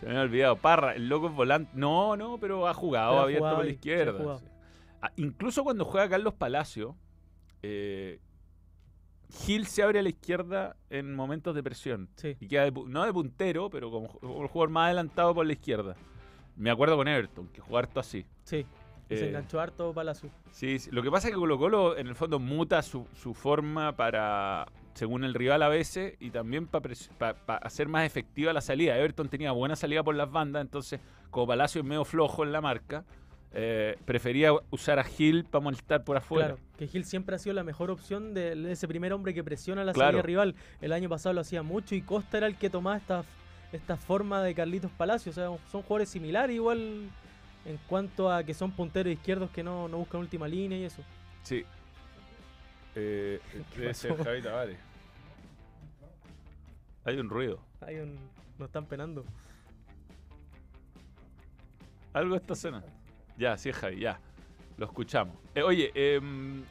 [0.00, 0.56] Se me había olvidado.
[0.56, 1.70] Parra, el loco es volante.
[1.74, 4.38] No, no, pero ha jugado Pero ha abierto jugado por la izquierda.
[4.38, 4.44] sí.
[5.00, 6.96] Ah, incluso cuando juega Carlos Palacio,
[7.62, 8.20] eh,
[9.30, 12.08] Gil se abre a la izquierda en momentos de presión.
[12.16, 12.36] Sí.
[12.38, 15.52] Y queda de no de puntero, pero como, como el jugador más adelantado por la
[15.52, 15.96] izquierda.
[16.56, 18.26] Me acuerdo con Everton, que jugaba harto así.
[18.44, 18.66] Sí.
[19.08, 20.30] Y se Eh, enganchó harto Palacio.
[20.50, 23.32] Sí, sí, lo que pasa es que Colo Colo en el fondo muta su, su
[23.32, 26.92] forma para, según el rival a veces, y también para
[27.62, 28.98] hacer más efectiva la salida.
[28.98, 32.60] Everton tenía buena salida por las bandas, entonces como Palacio es medio flojo en la
[32.60, 33.04] marca,
[33.54, 36.48] eh, prefería usar a Gil para molestar por afuera.
[36.54, 39.84] Claro, que Gil siempre ha sido la mejor opción de ese primer hombre que presiona
[39.84, 40.10] la Claro.
[40.12, 40.54] salida rival.
[40.80, 43.24] El año pasado lo hacía mucho y Costa era el que tomaba esta,
[43.72, 45.30] esta forma de Carlitos Palacio.
[45.30, 47.10] O sea, son jugadores similares igual
[47.64, 51.02] en cuanto a que son punteros izquierdos que no, no buscan última línea y eso.
[51.42, 51.64] Sí.
[52.94, 53.38] Eh.
[54.24, 54.78] Javi Tavares.
[57.04, 57.58] Hay un ruido.
[57.80, 58.16] Hay un,
[58.58, 59.24] nos están penando.
[62.12, 62.86] Algo está sonando.
[63.36, 64.18] Ya, sí, es Javi, ya.
[64.76, 65.36] Lo escuchamos.
[65.54, 66.62] Eh, oye, em,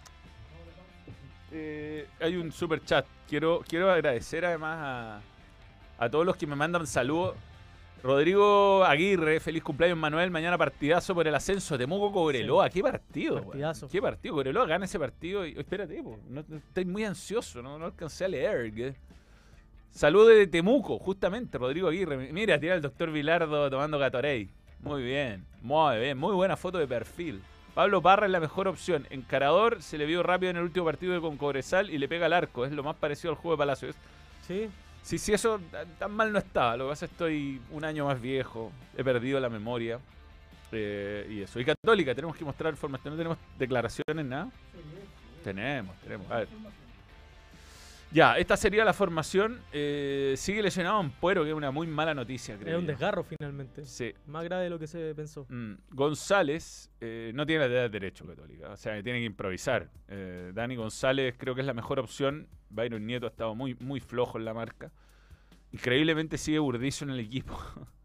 [1.52, 3.06] eh, hay un super chat.
[3.28, 5.22] Quiero, quiero agradecer además a,
[6.06, 7.36] a todos los que me mandan saludos.
[8.04, 11.78] Rodrigo Aguirre, feliz cumpleaños Manuel, mañana partidazo por el ascenso.
[11.78, 13.44] Temuco Cobreloa, qué partido.
[13.46, 13.88] Partidazo.
[13.88, 14.34] Qué partido.
[14.34, 15.46] Cobreloa gana ese partido.
[15.46, 18.74] Y, espérate, po, no, no- estoy muy ansioso, no, no alcancé a leer.
[18.74, 18.96] ¿qué?
[19.92, 22.32] Saludos de Temuco, justamente, Rodrigo Aguirre.
[22.34, 24.48] Mira, tira el doctor Vilardo tomando Gatorade.
[24.84, 27.42] Muy bien, muy bien, muy buena foto de perfil.
[27.76, 29.08] Pablo Parra es la mejor opción.
[29.10, 32.34] Encarador se le vio rápido en el último partido con Cobresal y le pega al
[32.34, 32.66] arco.
[32.66, 33.96] Es lo más parecido al juego de Palacios.
[34.48, 34.70] Sí,
[35.04, 36.78] Sí, sí, eso ta- tan mal no estaba.
[36.78, 38.72] Lo que pasa es que estoy un año más viejo.
[38.96, 40.00] He perdido la memoria.
[40.74, 41.60] eh, y eso.
[41.60, 43.14] Y Católica, tenemos que mostrar formación.
[43.14, 44.50] No tenemos declaraciones, nada.
[45.44, 46.30] Tenemos, tenemos.
[46.32, 46.48] A ver.
[48.14, 49.62] Ya, esta sería la formación.
[49.72, 52.76] Eh, sigue lesionado Ampuero, que es una muy mala noticia, creo.
[52.76, 53.86] es un desgarro finalmente.
[53.86, 54.14] Sí.
[54.28, 55.46] Más grave de lo que se pensó.
[55.50, 59.90] Mm, González eh, no tiene la edad de derecho católica, o sea, tiene que improvisar.
[60.10, 62.48] Eh, Dani González creo que es la mejor opción.
[62.70, 64.92] Byron Nieto ha estado muy, muy flojo en la marca.
[65.72, 67.58] Increíblemente sigue Burdizo en el equipo.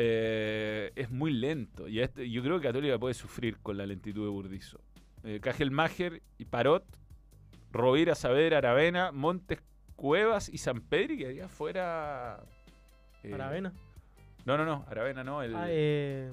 [0.00, 1.88] Eh, es muy lento.
[1.88, 4.80] Y este- yo creo que Católica puede sufrir con la lentitud de Burdizo.
[5.40, 6.84] Cajelmacher y Parot,
[7.72, 9.60] Rovira, Saavedra, Aravena, Montes,
[9.96, 12.40] Cuevas y San Pedri, que haría fuera.
[13.22, 13.72] eh, Aravena.
[14.44, 16.32] No, no, no, Aravena no, el Ah, eh,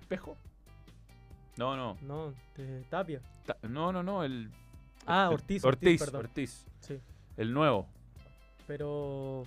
[0.00, 0.36] espejo.
[1.56, 1.96] No, no.
[2.02, 3.20] no, de Tapia.
[3.46, 4.50] Ta- No, no, no, el.
[5.06, 6.20] Ah, Ortiz, Ortiz, Ortiz, perdón.
[6.22, 6.98] Ortiz, Sí.
[7.36, 7.86] el nuevo.
[8.66, 9.44] Pero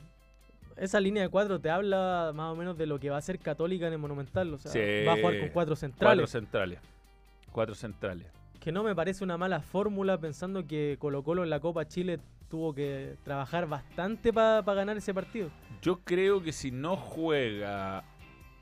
[0.75, 3.39] esa línea de cuatro te habla más o menos de lo que va a ser
[3.39, 4.53] Católica en el Monumental.
[4.53, 5.05] O sea, Sí.
[5.05, 6.29] va a jugar con cuatro Cuatro centrales.
[6.29, 6.79] centrales.
[7.51, 8.27] Cuatro centrales.
[8.67, 12.19] Que no me parece una mala fórmula pensando que Colo Colo en la Copa Chile
[12.49, 15.49] tuvo que trabajar bastante para ganar ese partido.
[15.81, 18.03] Yo creo que si no juega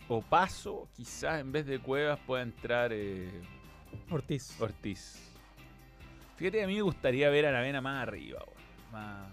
[0.08, 3.32] Opaso, quizás en vez de Cuevas pueda entrar eh,
[4.12, 4.62] Ortiz.
[4.62, 5.32] Ortiz.
[6.36, 8.44] Fíjate, a mí me gustaría ver a Aravena más arriba,
[8.92, 9.28] más-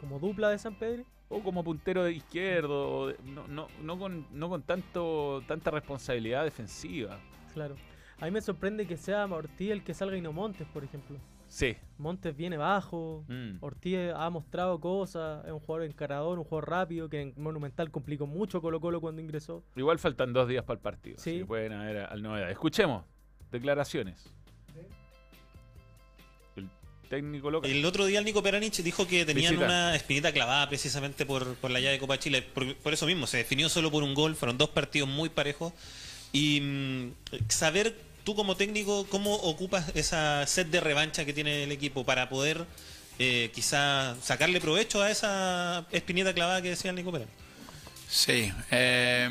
[0.00, 1.04] Como dupla de San Pedro.
[1.28, 6.42] o como puntero de izquierdo, o no, no, no con, no con tanto, tanta responsabilidad
[6.42, 7.20] defensiva.
[7.54, 7.76] Claro.
[8.20, 11.18] A mí me sorprende que sea Ortiz el que salga y no Montes, por ejemplo.
[11.48, 11.76] Sí.
[11.98, 13.24] Montes viene bajo.
[13.28, 13.56] Mm.
[13.60, 18.26] Ortiz ha mostrado cosas, es un jugador encarador, un jugador rápido, que en Monumental complicó
[18.26, 19.62] mucho Colo Colo cuando ingresó.
[19.76, 21.16] Igual faltan dos días para el partido.
[21.18, 21.30] Sí.
[21.30, 22.50] así que pueden haber al novedad.
[22.50, 23.04] Escuchemos
[23.50, 24.32] declaraciones.
[26.56, 26.70] El
[27.10, 27.70] técnico local.
[27.70, 29.66] El otro día el Nico Peranich dijo que tenían Visita.
[29.66, 32.40] una espinita clavada precisamente por, por la llave de Copa Chile.
[32.40, 35.74] Por, por eso mismo, se definió solo por un gol, fueron dos partidos muy parejos.
[36.32, 37.12] Y mm,
[37.48, 42.28] saber tú como técnico cómo ocupas esa sed de revancha que tiene el equipo para
[42.28, 42.64] poder
[43.18, 47.34] eh, quizá sacarle provecho a esa espinita clavada que decía Nico Peranich.
[48.08, 49.28] Sí, eh,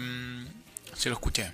[0.96, 1.52] sí lo escuché.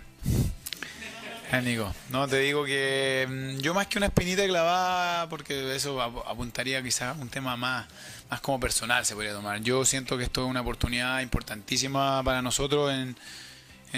[1.51, 6.01] Eh, Nico, no te digo que mm, yo más que una espinita clavada, porque eso
[6.01, 7.86] ap- apuntaría quizás a un tema más,
[8.29, 9.62] más como personal se podría tomar.
[9.62, 13.15] Yo siento que esto es una oportunidad importantísima para nosotros en,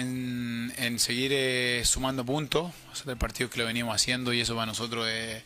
[0.00, 4.66] en, seguir eh, sumando puntos, hacer el partido que lo venimos haciendo y eso para
[4.66, 5.42] nosotros es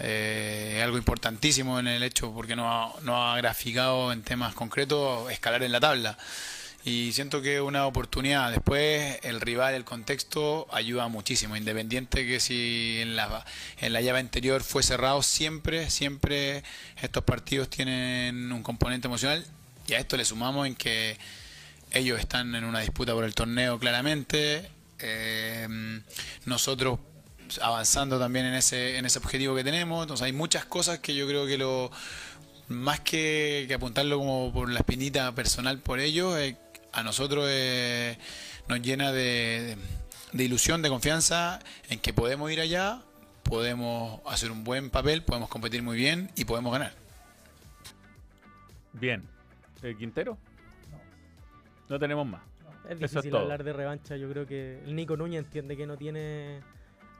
[0.00, 5.30] eh, algo importantísimo en el hecho porque nos ha, nos ha graficado en temas concretos
[5.32, 6.16] escalar en la tabla
[6.84, 8.50] y siento que es una oportunidad.
[8.50, 13.44] Después el rival, el contexto ayuda muchísimo, independiente que si en la,
[13.78, 16.62] en la llave anterior fue cerrado, siempre, siempre
[17.02, 19.44] estos partidos tienen un componente emocional
[19.86, 21.18] y a esto le sumamos en que
[21.92, 26.00] ellos están en una disputa por el torneo claramente, eh,
[26.44, 26.98] nosotros
[27.62, 31.26] avanzando también en ese, en ese objetivo que tenemos, entonces hay muchas cosas que yo
[31.26, 31.90] creo que lo
[32.68, 36.56] más que, apuntarlo como por la espinita personal por ellos, eh,
[36.92, 38.18] a nosotros eh,
[38.68, 39.76] nos llena de,
[40.34, 43.00] ilusión, de confianza en que podemos ir allá,
[43.42, 46.92] podemos hacer un buen papel, podemos competir muy bien y podemos ganar.
[48.92, 49.22] Bien.
[49.82, 50.36] ¿El Quintero?
[51.88, 52.42] No tenemos más.
[52.88, 54.16] Es Eso es difícil hablar de revancha.
[54.16, 56.60] Yo creo que el Nico Núñez entiende que no tiene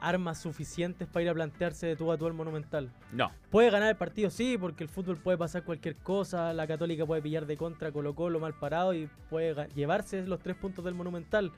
[0.00, 2.90] armas suficientes para ir a plantearse de tú a tú al Monumental.
[3.12, 3.32] No.
[3.50, 6.52] Puede ganar el partido, sí, porque el fútbol puede pasar cualquier cosa.
[6.52, 10.56] La Católica puede pillar de contra Colo Colo mal parado y puede llevarse los tres
[10.56, 11.52] puntos del Monumental.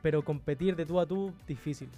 [0.00, 1.88] Pero competir de tú a tú, difícil.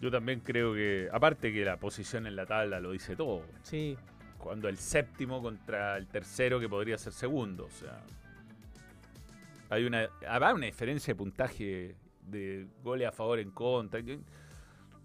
[0.00, 3.42] Yo también creo que, aparte que la posición en la tabla lo dice todo.
[3.62, 3.98] Sí,
[4.38, 7.66] Cuando el séptimo contra el tercero que podría ser segundo.
[7.66, 8.00] O sea,
[9.70, 14.00] hay una, habrá una diferencia de puntaje de goles a favor en contra.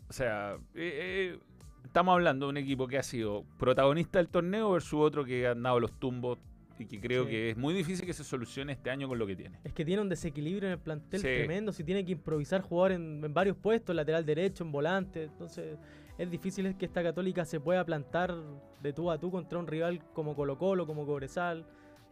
[0.09, 1.39] O sea, eh, eh,
[1.85, 5.55] estamos hablando de un equipo que ha sido protagonista del torneo versus otro que ha
[5.55, 6.37] dado los tumbos
[6.77, 7.29] y que creo Sí.
[7.29, 9.59] que es muy difícil que se solucione este año con lo que tiene.
[9.63, 11.27] es que tiene un desequilibrio en el plantel Sí.
[11.27, 11.71] tremendo.
[11.71, 15.23] Si tiene que improvisar jugar en, en varios puestos, lateral derecho, en volante.
[15.23, 15.77] Entonces,
[16.17, 18.35] es difícil que esta Católica se pueda plantar
[18.81, 21.65] de tú a tú contra un rival como Colo Colo, como Cobresal,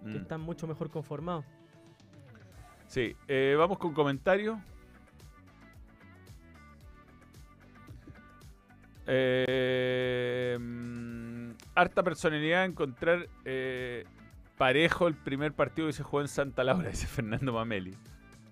[0.03, 0.21] que Mm.
[0.21, 1.45] están mucho mejor conformados.
[2.93, 4.59] Sí, eh, vamos con comentarios.
[9.07, 14.05] Eh, mm, harta personalidad encontrar eh,
[14.59, 17.97] parejo el primer partido que se jugó en Santa Laura, dice Fernando Mameli.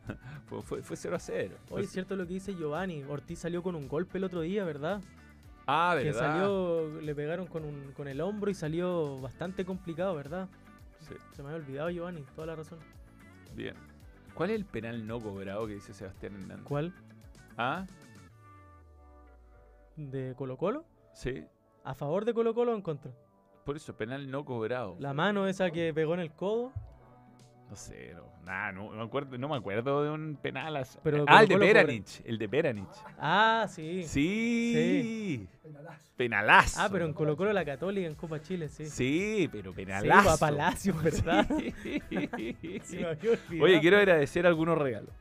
[0.49, 1.55] fue, fue, fue 0 a 0.
[1.69, 3.03] Oye, es cierto lo que dice Giovanni.
[3.03, 5.01] Ortiz salió con un golpe el otro día, ¿verdad?
[5.67, 6.19] ah, Que ¿verdad?
[6.19, 10.49] salió, le pegaron con, un, con el hombro y salió bastante complicado, ¿verdad?
[11.07, 12.79] Sí, Se me había olvidado, Giovanni, toda la razón.
[13.55, 13.90] bien.
[14.33, 16.65] ¿Cuál es el penal no cobrado que dice Sebastián Hernández?
[16.65, 16.93] ¿Cuál?
[17.57, 17.85] Ah,
[19.95, 20.85] ¿De Colo Colo?
[21.13, 21.45] sí.
[21.83, 23.11] ¿A favor de Colo Colo o en contra?
[23.65, 24.95] Por eso, penal no cobrado.
[24.99, 26.71] La mano esa que pegó en el codo.
[27.71, 30.99] No sé, no, no, me acuerdo, no me acuerdo de un penal así.
[31.03, 32.89] Pero ah, el de Peranich, el de Peranich.
[33.17, 34.03] Ah, sí.
[34.03, 35.47] Sí.
[36.17, 36.81] Penalazo.
[36.81, 38.87] Ah, pero en Colo Colo la Católica en Copa Chile, sí.
[38.87, 40.27] Sí, pero Sí, penalazo.
[40.27, 41.47] va a Palacio, ¿verdad?
[41.47, 41.73] Sí.
[42.83, 43.63] Sí, me había olvidado.
[43.63, 45.15] Oye, quiero agradecer algunos regalos.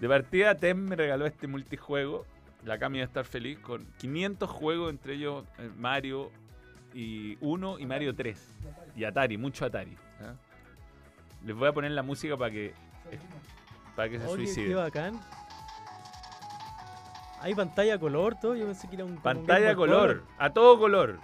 [0.00, 2.26] De partida, Tem me regaló este multijuego.
[2.64, 6.32] La Cami va a estar feliz con 500 juegos, entre ellos eh, Mario
[6.92, 8.54] y 1 y Mario 3.
[8.96, 9.96] Y Atari, mucho Atari.
[10.22, 10.34] ¿ah?
[11.44, 12.72] Les voy a poner la música para que,
[13.96, 14.74] para que se Oye, qué suicide.
[14.74, 15.20] bacán.
[17.40, 18.54] Hay pantalla color, todo.
[18.54, 19.16] Yo pensé que era un.
[19.16, 21.18] Pantalla color, a todo color.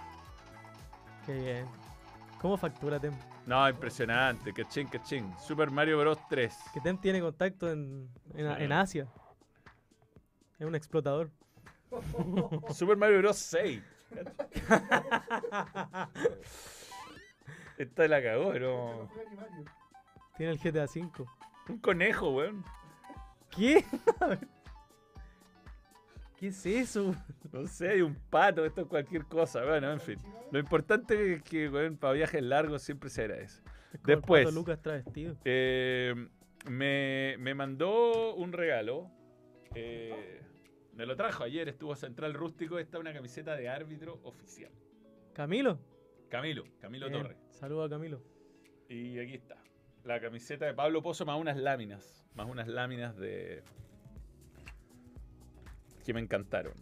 [1.25, 1.65] Qué bien.
[2.41, 3.13] ¿Cómo factura Tem?
[3.45, 4.53] No, impresionante.
[4.53, 5.33] Cachín, cachín.
[5.39, 6.17] Super Mario Bros.
[6.29, 6.55] 3.
[6.73, 8.63] Que Tem tiene contacto en, en, Sí.
[8.63, 9.07] en Asia.
[10.59, 11.31] Es un explotador.
[12.73, 13.37] Super Mario Bros.
[13.37, 13.81] 6.
[17.77, 19.09] Esta la cagó, ¿no?
[20.39, 21.25] Tiene el GTA V.
[21.67, 22.63] Un conejo, weón.
[23.51, 23.83] ¿Qué?
[26.37, 27.13] ¿Qué es eso?
[27.51, 29.65] No sé, hay un pato, esto es cualquier cosa.
[29.65, 30.17] Bueno, en fin.
[30.49, 33.61] Lo importante es que, weón, para viajes largos siempre se agradece.
[33.91, 34.45] Es como el Después.
[34.45, 35.35] Pato Lucas travestido.
[35.43, 36.15] Eh,
[36.69, 39.11] me, me mandó un regalo.
[39.75, 40.41] eh,
[40.93, 42.79] me lo trajo ayer, estuvo Central Rústico.
[42.79, 44.71] Esta es una camiseta de árbitro oficial.
[45.33, 45.79] ¿Camilo?
[46.29, 47.23] Camilo, Camilo Bien.
[47.23, 47.37] Torres.
[47.49, 48.21] Saludos a Camilo.
[48.87, 49.58] Y aquí está.
[50.09, 52.25] La camiseta de Pablo Pozo más unas láminas.
[52.33, 53.61] Más unas láminas de.
[56.03, 56.73] que me encantaron.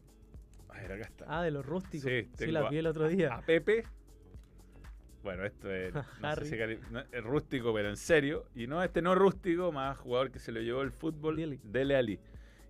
[0.70, 1.26] A ver, acá está.
[1.28, 2.10] Ah, de los rústicos.
[2.10, 3.36] Sí, Sí, tengo la a- vi el otro día.
[3.36, 3.84] A Pepe.
[5.24, 8.46] Bueno, esto es, no sé si no, es rústico, pero en serio.
[8.56, 11.60] Y no, este no rústico, más jugador que se lo llevó el fútbol, Dele.
[11.66, 12.20] Dele Ali.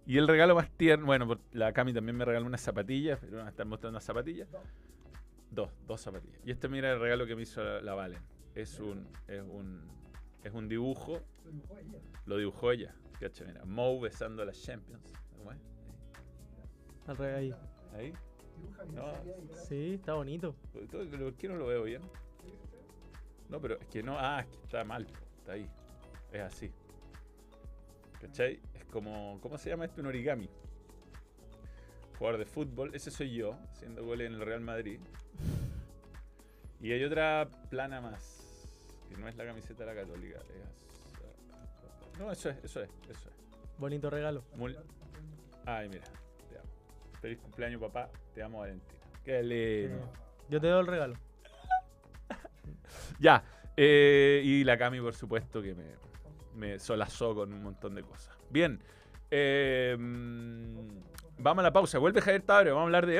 [0.07, 3.45] Y el regalo más tierno, bueno, la Cami también me regaló unas zapatillas, pero van
[3.45, 4.47] a estar mostrando unas zapatillas.
[5.51, 6.39] Dos, dos zapatillas.
[6.43, 8.23] Y este mira el regalo que me hizo la, la Valen.
[8.55, 9.95] Es un, es un,
[10.47, 11.21] es un dibujo.
[12.25, 12.95] Lo dibujó ella.
[13.19, 15.13] Cacha, mira, Mou besando a las Champions.
[15.37, 15.57] ¿Cómo es?
[17.07, 17.55] Al revés ahí.
[17.93, 18.13] Ahí.
[18.93, 19.13] No,
[19.67, 20.55] Sí, está bonito.
[20.73, 22.01] ¿Por qué no lo veo bien?
[23.49, 24.17] No, pero es que no.
[24.17, 25.07] Ah, es que está mal.
[25.39, 25.69] Está ahí.
[26.31, 26.71] Es así.
[28.21, 28.59] ¿Cachai?
[28.73, 29.39] Es como.
[29.41, 30.01] ¿Cómo se llama esto?
[30.01, 30.49] Un origami.
[32.17, 32.93] Jugador de fútbol.
[32.93, 34.99] Ese soy yo, haciendo goles en el Real Madrid.
[36.81, 38.36] Y hay otra plana más.
[39.09, 40.39] Que no es la camiseta de la Católica.
[40.39, 43.35] es- No, eso es, eso es, eso es.
[43.77, 44.43] Bonito regalo.
[44.57, 44.77] Mul-
[45.65, 46.03] Ay, mira.
[46.49, 46.69] Te amo.
[47.21, 48.09] Feliz cumpleaños, papá.
[48.33, 48.99] Te amo, Valentina.
[49.23, 50.11] Qué lindo.
[50.49, 51.13] Yo te doy el regalo.
[53.19, 53.43] Ya.
[53.75, 55.85] eh, y la Cami, por supuesto, que me,
[56.55, 58.35] me solazó con un montón de cosas.
[58.49, 58.81] Bien.
[59.29, 60.87] eh, mm,
[61.39, 61.97] vamos a la pausa.
[61.99, 62.69] Vuelve Javier Tabre.
[62.71, 63.19] Vamos a hablar de.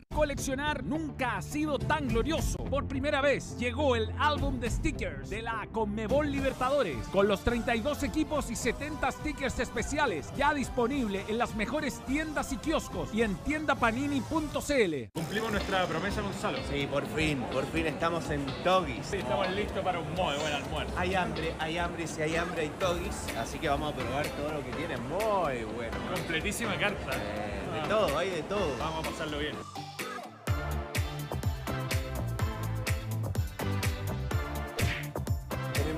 [0.13, 2.57] Coleccionar nunca ha sido tan glorioso.
[2.65, 8.03] Por primera vez llegó el álbum de stickers de la Conmebol Libertadores con los 32
[8.03, 13.35] equipos y 70 stickers especiales ya disponible en las mejores tiendas y kioscos y en
[13.37, 14.95] tiendapanini.cl.
[15.13, 16.57] Cumplimos nuestra promesa, Gonzalo.
[16.69, 19.13] Sí, por fin, por fin estamos en Togis.
[19.13, 20.93] Estamos listos para un muy buen almuerzo.
[20.97, 24.51] Hay hambre, hay hambre, si hay hambre hay Togis, así que vamos a probar todo
[24.51, 25.97] lo que tiene, muy bueno.
[26.13, 27.11] Completísima carta.
[27.15, 28.77] Eh, de todo, hay de todo.
[28.77, 29.55] Vamos a pasarlo bien.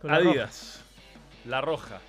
[0.00, 0.82] Con la Adidas,
[1.44, 2.00] la roja.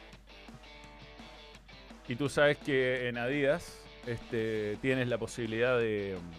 [2.08, 6.32] Y tú sabes que en Adidas este, tienes la posibilidad de mm,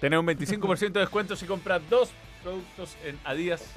[0.00, 2.10] tener un 25% de descuento si compras dos
[2.42, 3.74] productos en adidas.cl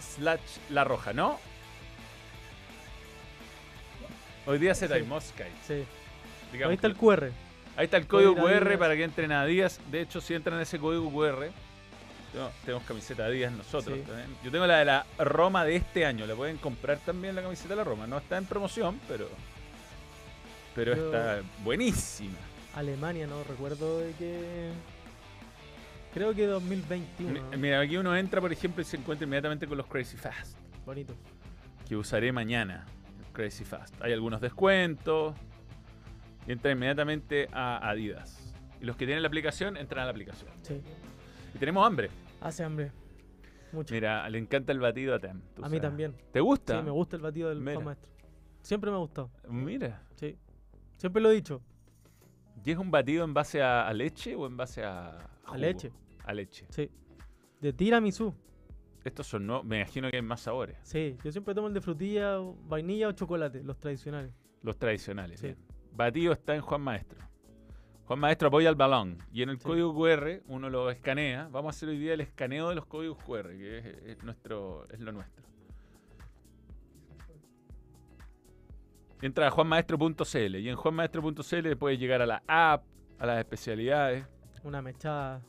[0.00, 0.40] slash
[0.70, 1.38] la roja, ¿no?
[4.46, 4.92] Hoy día se Sí.
[4.94, 5.44] da mosca.
[5.66, 5.84] Sí.
[6.52, 7.30] Digamos Ahí está el QR.
[7.76, 9.80] Ahí está el código QR para que entren a Adidas.
[9.90, 11.50] De hecho, si entran a ese código QR,
[12.36, 14.04] no, tenemos camiseta de Adidas nosotros Sí.
[14.04, 14.28] también.
[14.44, 16.26] Yo tengo la de la Roma de este año.
[16.26, 18.06] La pueden comprar también la camiseta de la Roma.
[18.06, 19.28] No está en promoción, pero
[20.74, 22.36] pero está buenísima.
[22.74, 24.70] Alemania, no recuerdo de qué.
[26.12, 27.42] Creo que 2021.
[27.50, 30.56] Mi- Mira, aquí uno entra, por ejemplo, y se encuentra inmediatamente con los Crazy Fast,
[30.84, 31.14] Bonito.
[31.88, 32.84] que usaré mañana.
[33.32, 33.94] Crazy Fast.
[34.02, 35.34] Hay algunos descuentos.
[36.46, 38.54] Y entra inmediatamente a Adidas.
[38.80, 40.50] Y los que tienen la aplicación, entran a la aplicación.
[40.62, 40.80] Sí.
[41.54, 42.08] Y tenemos hambre.
[42.40, 42.92] Hace hambre.
[43.72, 43.94] Mucho.
[43.94, 45.32] Mira, le encanta el batido a Tem.
[45.32, 45.80] a mí sabes.
[45.82, 46.14] también.
[46.32, 46.78] ¿Te gusta?
[46.78, 47.74] Sí, me gusta el batido del Mira.
[47.74, 48.10] Juan Maestro.
[48.62, 49.30] Siempre me ha gustado.
[49.48, 50.02] Mira.
[50.14, 50.38] Sí.
[50.96, 51.60] Siempre lo he dicho.
[52.64, 55.92] ¿Y es un batido en base a, a leche o en base a A leche.
[56.24, 56.66] A leche.
[56.70, 56.90] Sí.
[57.60, 58.34] De tiramisú.
[59.04, 60.76] Estos son no, me imagino que hay más sabores.
[60.82, 61.16] Sí.
[61.22, 64.32] Yo siempre tomo el de frutilla, vainilla o chocolate, los tradicionales.
[64.62, 65.38] Los tradicionales.
[65.38, 65.46] Sí.
[65.48, 65.58] bien.
[65.92, 67.20] Batido está en Juan Maestro.
[68.06, 69.18] Juan Maestro apoya el balón.
[69.32, 69.64] Y en el Sí.
[69.64, 71.48] código QR uno lo escanea.
[71.50, 74.86] Vamos a hacer hoy día el escaneo de los códigos QR, que es, es nuestro,
[74.90, 75.44] es lo nuestro.
[79.22, 82.84] Entra a juanmaestro.cl y en juanmaestro.cl puedes llegar a la app,
[83.18, 84.26] a las especialidades.
[84.62, 85.40] Una mechada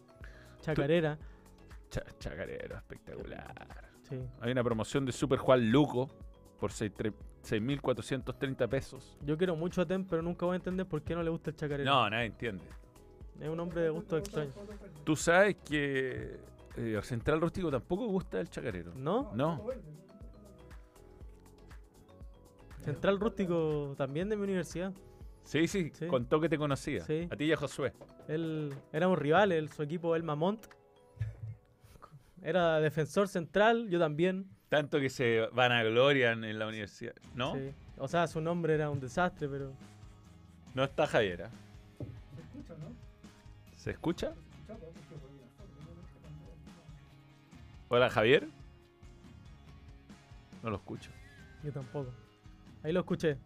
[0.62, 1.18] chacarera.
[1.90, 3.90] Cha- chacarero, espectacular.
[4.10, 4.20] Sí.
[4.42, 6.10] Hay una promoción de Super Juan Luco
[6.60, 9.18] por seis- tre- 6.430 pesos.
[9.24, 11.52] Yo quiero mucho a Tem, pero nunca voy a entender por qué no le gusta
[11.52, 11.90] el chacarero.
[11.90, 12.64] No, nadie entiende.
[13.40, 14.52] Es un hombre de gusto extraño.
[15.04, 16.38] Tú sabes que
[16.76, 18.94] eh, Central Rústico tampoco gusta el chacarero.
[18.96, 19.32] ¿No?
[19.36, 19.64] No.
[22.84, 24.94] Central Rústico también de mi universidad.
[25.44, 26.08] Sí, sí, Sí.
[26.08, 27.04] contó que te conocía.
[27.06, 27.28] Sí.
[27.32, 27.94] A ti y a Josué.
[28.28, 30.66] Él éramos rivales, él- su equipo el Mamont.
[32.42, 34.50] Era defensor central, yo también.
[34.70, 37.14] Tanto que se van a gloria en la universidad.
[37.36, 37.56] ¿No?
[37.56, 37.72] Sí.
[37.98, 39.72] O sea, su nombre era un desastre, pero
[40.74, 41.50] No está Javiera.
[43.78, 44.34] ¿Se escucha?
[47.90, 48.48] Hola, Javier.
[50.62, 51.10] No lo escucho.
[51.64, 52.12] yo tampoco.
[52.84, 53.38] Ahí lo escuché.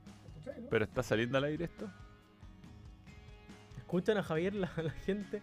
[0.70, 1.88] ¿Pero está saliendo al aire esto?
[3.78, 5.42] ¿Escuchan a Javier la, la gente?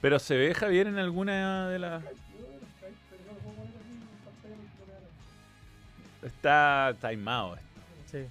[0.00, 2.04] ¿Pero se ve Javier en alguna de las...?
[6.22, 7.66] Está timeado esto.
[8.10, 8.24] Sí.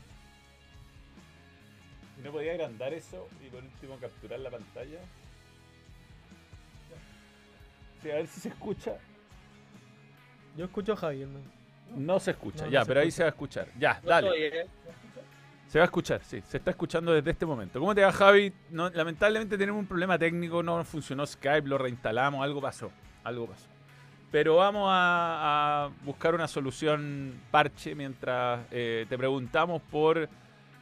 [2.24, 5.00] ¿No podía agrandar eso y por último capturar la pantalla?
[8.02, 8.96] Sí, a ver si se escucha.
[10.58, 11.40] Yo escucho a Javier, ¿no?
[11.96, 13.68] No se escucha, No, no ya, se pero ahí se va a escuchar.
[13.78, 14.28] Ya, No dale.
[14.28, 14.68] estoy, ¿eh?
[15.74, 16.40] Se va a escuchar, sí.
[16.48, 17.80] Se está escuchando desde este momento.
[17.80, 18.54] ¿Cómo te va, Javi?
[18.70, 22.92] Lamentablemente tenemos un problema técnico, no funcionó Skype, lo reinstalamos, algo pasó.
[23.24, 23.66] Algo pasó.
[24.30, 30.30] Pero vamos a, buscar una solución parche mientras eh, te preguntamos por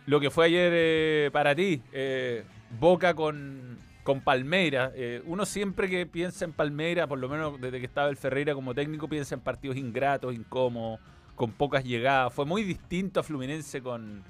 [0.08, 1.82] lo que fue ayer eh, para ti.
[1.94, 2.44] eh,
[2.78, 4.92] Boca con, con Palmeira.
[5.24, 8.76] Uno siempre que piensa en Palmeira, por lo menos desde que estaba el Ferreira como
[8.76, 11.00] técnico, piensa en partidos ingratos, incómodos,
[11.36, 12.34] con pocas llegadas.
[12.34, 14.22] Fue muy distinto a Fluminense con,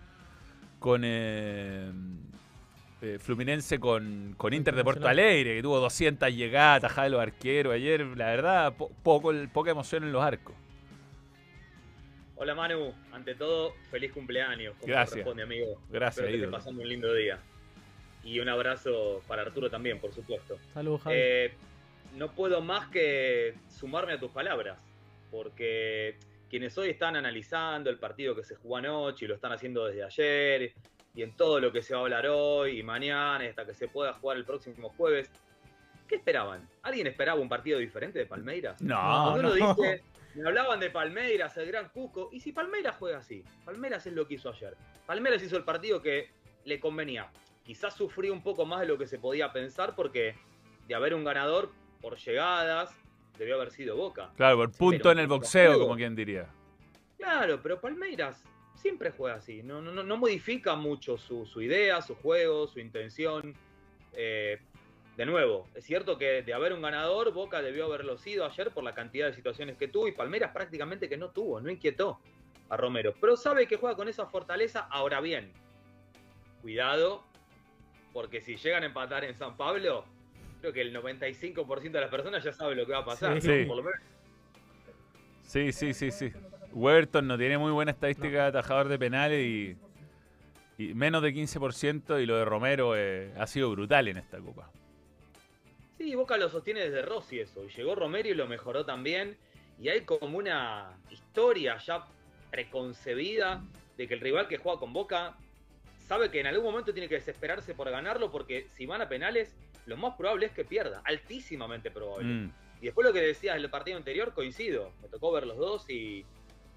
[0.81, 1.91] con eh,
[3.03, 5.07] eh, Fluminense con, con Inter de Porto.
[5.07, 7.73] Alegre, que tuvo 200 llegadas, tajadas de los arqueros.
[7.75, 10.55] Ayer, la verdad, po- poco, poca emoción en los arcos.
[12.35, 14.73] Hola Manu, ante todo, feliz cumpleaños.
[14.79, 15.27] Como Gracias.
[15.27, 15.79] amigo.
[15.91, 17.37] Gracias, Espero que pasando un lindo día.
[18.23, 20.57] Y un abrazo para Arturo también, por supuesto.
[20.73, 21.15] Saludos, Javi.
[21.15, 21.53] Eh,
[22.17, 24.79] no puedo más que sumarme a tus palabras,
[25.29, 26.17] porque
[26.51, 30.03] quienes hoy están analizando el partido que se jugó anoche y lo están haciendo desde
[30.03, 30.73] ayer,
[31.15, 33.87] y en todo lo que se va a hablar hoy y mañana, hasta que se
[33.87, 35.31] pueda jugar el próximo jueves,
[36.09, 36.67] ¿qué esperaban?
[36.83, 38.81] ¿Alguien esperaba un partido diferente de Palmeiras?
[38.81, 39.53] No, no.
[39.53, 40.03] dice,
[40.35, 44.27] me hablaban de Palmeiras, el gran Cusco, y si Palmeiras juega así, Palmeiras es lo
[44.27, 44.75] que hizo ayer.
[45.05, 46.31] Palmeiras hizo el partido que
[46.65, 47.31] le convenía.
[47.63, 50.35] Quizás sufrió un poco más de lo que se podía pensar porque
[50.85, 51.71] de haber un ganador
[52.01, 52.93] por llegadas,
[53.37, 54.31] debió haber sido Boca.
[54.35, 56.47] Claro, por punto pero en el boxeo, como quien diría.
[57.17, 58.43] Claro, pero Palmeiras
[58.75, 59.61] siempre juega así.
[59.63, 63.53] No, no, no, no modifica mucho su, su idea, su juego, su intención.
[64.13, 64.59] Eh,
[65.17, 68.83] de nuevo, es cierto que de haber un ganador, Boca debió haberlo sido ayer por
[68.83, 72.19] la cantidad de situaciones que tuvo y Palmeiras prácticamente que no tuvo, no inquietó.
[72.69, 73.13] a Romero.
[73.19, 74.87] Pero sabe que juega con esa fortaleza.
[74.89, 75.51] Ahora bien,
[76.61, 77.23] cuidado,
[78.13, 80.05] porque si llegan a empatar en San Pablo,
[80.61, 83.41] creo que el 95% de las personas ya sabe lo que va a pasar.
[83.41, 83.65] Sí.
[83.65, 83.75] ¿no?
[85.43, 85.71] Sí.
[85.73, 86.31] Sí, sí, sí.
[86.71, 89.75] Weberton no tiene muy buena estadística de atajador de penales y,
[90.77, 94.71] y menos de 15% y lo de Romero eh, ha sido brutal en esta copa.
[95.97, 97.65] Sí, Boca lo sostiene desde Rossi eso.
[97.65, 99.35] Y llegó Romero y lo mejoró también.
[99.79, 102.05] Y hay como una historia ya
[102.49, 103.61] preconcebida
[103.97, 105.35] de que el rival que juega con Boca
[106.07, 109.55] sabe que en algún momento tiene que desesperarse por ganarlo porque si van a penales,
[109.91, 111.01] lo más probable es que pierda.
[111.05, 112.27] Altísimamente probable.
[112.27, 112.53] Mm.
[112.81, 114.91] Y después lo que decías del partido anterior, coincido.
[115.01, 116.25] Me tocó ver los dos y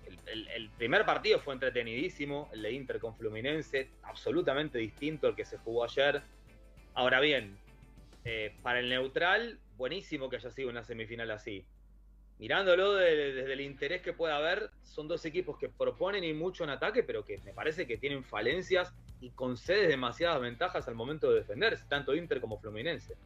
[0.06, 5.34] el, el- el primer partido fue entretenidísimo, el de Inter con Fluminense, absolutamente distinto al
[5.34, 6.20] que se jugó ayer.
[6.92, 7.56] Ahora bien,
[8.24, 11.64] eh, para el neutral, buenísimo que haya sido una semifinal así.
[12.38, 16.64] Mirándolo de- desde el interés que pueda haber, son dos equipos que proponen y mucho
[16.64, 18.92] en ataque, pero que me parece que tienen falencias
[19.24, 23.16] y concedes demasiadas ventajas al momento de defenderse, tanto Inter como Fluminense.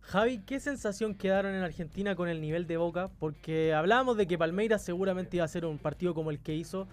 [0.00, 3.08] Javi, ¿qué sensación quedaron en Argentina con el nivel de Boca?
[3.20, 6.88] Porque hablábamos de que Palmeiras seguramente iba a ser un partido como el que hizo,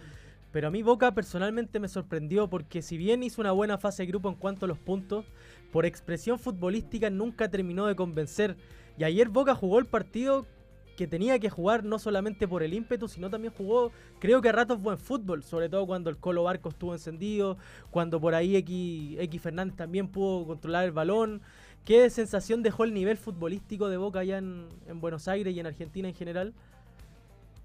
[0.51, 4.07] pero a mí Boca personalmente me sorprendió porque si bien hizo una buena fase de
[4.07, 5.25] grupo en cuanto a los puntos,
[5.71, 8.57] por expresión futbolística nunca terminó de convencer.
[8.99, 10.45] Y ayer Boca jugó el partido
[10.99, 14.51] que tenía que jugar no solamente por el ímpetu, sino también jugó, creo que a
[14.51, 17.57] ratos buen fútbol, sobre todo cuando el Colo Barco estuvo encendido,
[17.89, 21.41] cuando por ahí X, X Fernández también pudo controlar el balón.
[21.85, 25.67] ¿Qué sensación dejó el nivel futbolístico de Boca allá en, en Buenos Aires y en
[25.67, 26.53] Argentina en general?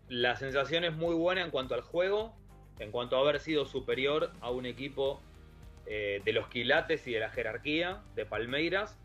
[0.09, 2.33] La sensación es muy buena en cuanto al juego,
[2.79, 5.21] en cuanto a haber sido superior a un equipo
[5.87, 8.97] eh, de los quilates y de la jerarquía de Palmeiras.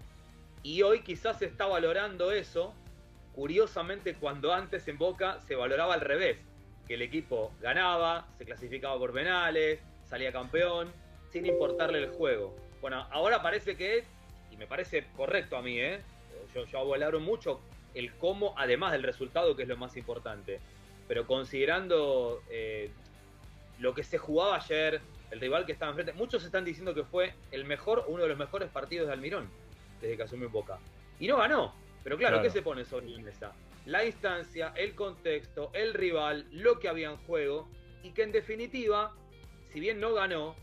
[0.61, 2.75] Y hoy quizás se está valorando eso,
[3.39, 6.37] curiosamente cuando antes en Boca se valoraba al revés,
[6.85, 10.91] que el equipo ganaba, se clasificaba por penales, salía campeón,
[11.31, 12.53] sin importarle el juego.
[12.81, 14.03] Bueno, ahora parece que,
[14.51, 16.01] y me parece correcto a mí, ¿eh?
[16.53, 17.61] yo, yo valoro mucho
[17.93, 20.59] el cómo, además del resultado, que es lo más importante.
[21.07, 22.91] Pero considerando eh,
[23.79, 24.99] lo que se jugaba ayer,
[25.31, 28.37] el rival que estaba enfrente, muchos están diciendo que fue el mejor, uno de los
[28.37, 29.49] mejores partidos de Almirón
[30.01, 30.77] desde que asumió Boca.
[31.21, 31.73] Y no ganó.
[32.03, 32.43] Pero claro, Claro.
[32.43, 33.53] ¿qué se pone sobre la mesa?
[33.85, 37.67] La instancia, el contexto, el rival, lo que había en juego,
[38.03, 39.13] y que en definitiva,
[39.71, 40.55] si bien no ganó,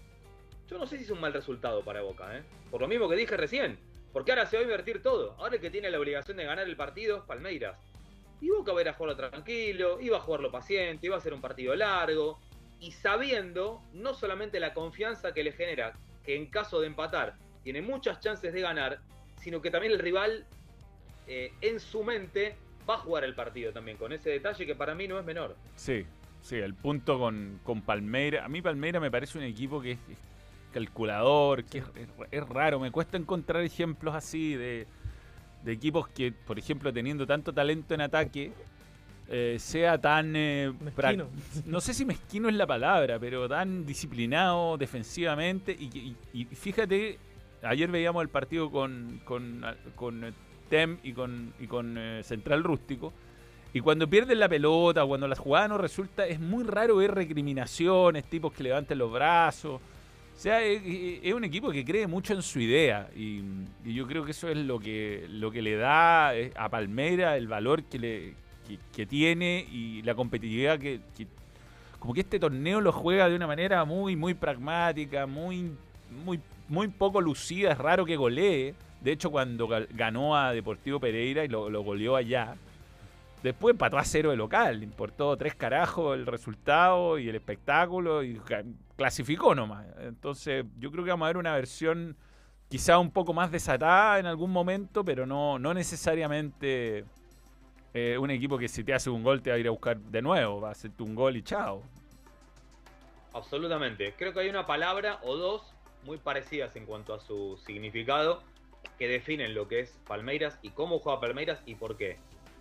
[0.69, 2.43] yo no sé si es un mal resultado para Boca, ¿eh?
[2.71, 3.79] Por lo mismo que dije recién,
[4.13, 5.35] porque ahora se va a invertir todo.
[5.39, 7.79] Ahora el que tiene la obligación de ganar el partido es Palmeiras.
[8.41, 11.33] Y Boca va a ir a jugarlo tranquilo, iba a jugarlo paciente, iba a ser
[11.35, 12.39] un partido largo,
[12.81, 17.81] y sabiendo no solamente la confianza que le genera, que en caso de empatar tiene
[17.83, 19.01] muchas chances de ganar,
[19.41, 20.47] sino que también el rival
[21.27, 22.57] eh, en su mente
[22.89, 25.57] va a jugar el partido también, con ese detalle que para mí no es menor.
[25.75, 26.05] Sí,
[26.43, 28.45] sí, el punto con, con Palmeira.
[28.45, 30.19] A mí Palmeira me parece un equipo que es, es
[30.73, 32.79] calculador, que es, es- es raro.
[32.79, 34.87] Me cuesta encontrar ejemplos así de,
[35.65, 38.53] de equipos que, por ejemplo, teniendo tanto talento en ataque,
[39.29, 40.37] eh, sea tan...
[40.37, 41.29] eh, Mezquino.
[41.65, 45.73] no sé si mezquino es la palabra, pero tan disciplinado defensivamente.
[45.73, 47.19] Y, y- y fíjate,
[47.63, 49.65] ayer veíamos el partido con, con,
[49.97, 50.33] con,
[50.69, 53.13] Tem y con, y con eh, Central Rústico.
[53.73, 58.25] Y cuando pierden la pelota, cuando la jugada no resulta, es muy raro ver recriminaciones,
[58.25, 59.81] tipos que levanten los brazos.
[60.37, 63.09] O sea, es, un equipo que cree mucho en su idea.
[63.17, 63.43] Y,
[63.85, 67.37] y yo creo que eso es lo que, lo que le da eh, a Palmeira
[67.37, 68.35] el valor que, le,
[68.95, 71.01] que, tiene y la competitividad que-
[71.99, 75.73] Como que este torneo lo juega de una manera muy, muy pragmática, muy,
[76.25, 77.73] muy, muy poco lucida.
[77.73, 78.75] Es raro que golee.
[79.07, 82.57] De hecho, cuando ganó a Deportivo Pereira y lo, lo goleó allá,
[83.41, 88.41] Después empató a cero de local, importó tres carajos el resultado y el espectáculo y
[88.97, 89.87] clasificó nomás.
[90.01, 92.17] Entonces yo creo que vamos a ver una versión
[92.69, 97.05] quizá un poco más desatada en algún momento, pero no, no necesariamente
[97.95, 99.97] eh, un equipo que si te hace un gol te va a ir a buscar
[99.97, 101.85] de nuevo, va a hacerte un gol y chao.
[103.33, 104.13] Absolutamente.
[104.19, 105.63] Creo que hay una palabra o dos
[106.03, 108.43] muy parecidas en cuanto a su significado
[108.99, 112.19] que definen lo que es Palmeiras y cómo juega Palmeiras y por qué.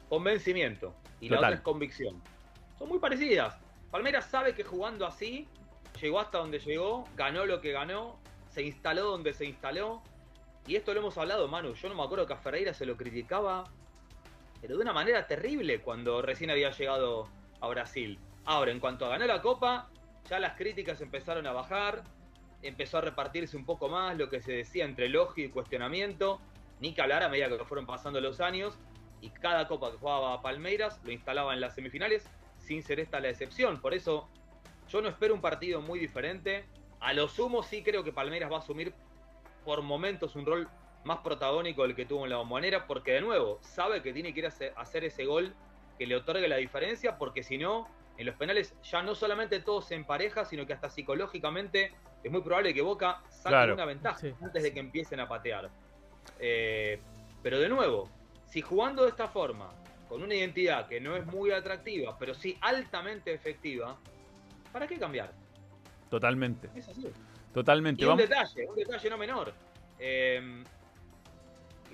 [0.10, 2.22] Convencimiento y la otra es convicción.
[2.78, 3.58] Son muy parecidas.
[3.92, 5.48] Palmeiras sabe que jugando así
[6.02, 8.20] llegó hasta donde llegó, ganó lo que ganó,
[8.50, 10.02] se instaló donde se instaló.
[10.68, 11.74] Y esto lo hemos hablado, Manu.
[11.74, 13.66] Yo no me acuerdo que a Ferreira se lo criticaba,
[14.62, 17.30] pero de una manera terrible cuando recién había llegado
[17.62, 18.20] a Brasil.
[18.46, 19.90] Ahora, en cuanto a ganar la Copa,
[20.30, 22.04] ya las críticas empezaron a bajar,
[22.68, 26.40] empezó a repartirse un poco más lo que se decía entre elogio y cuestionamiento,
[26.80, 28.78] ni que hablar a medida que fueron pasando los años,
[29.22, 32.28] y cada Copa que jugaba Palmeiras lo instalaba en las semifinales,
[32.60, 33.80] sin ser esta la excepción.
[33.80, 34.30] Por eso,
[34.88, 36.66] Yo no espero un partido muy diferente.
[37.00, 38.94] A lo sumo sí creo que Palmeiras va a asumir
[39.64, 40.70] por momentos un rol
[41.04, 44.40] más protagónico del que tuvo en la bombonera, porque de nuevo, sabe que tiene que
[44.42, 45.56] ir a hacer- ese gol
[45.98, 47.88] que le otorgue la diferencia, porque si no,
[48.18, 51.92] en los penales ya no solamente todo se empareja, sino que hasta psicológicamente
[52.24, 53.74] es muy probable que Boca saque Claro.
[53.74, 54.34] una ventaja Sí.
[54.42, 55.70] antes de que empiecen a patear.
[56.40, 57.00] Eh,
[57.44, 58.10] pero de nuevo,
[58.46, 59.70] si jugando de esta forma,
[60.10, 63.98] con una identidad que no es muy atractiva, pero sí altamente efectiva,
[64.72, 65.32] ¿para qué cambiar?
[66.10, 66.70] Totalmente.
[66.76, 67.12] Es así.
[67.54, 68.02] Totalmente.
[68.02, 69.54] Y un Vamos- detalle, un detalle no menor.
[70.00, 70.64] Eh,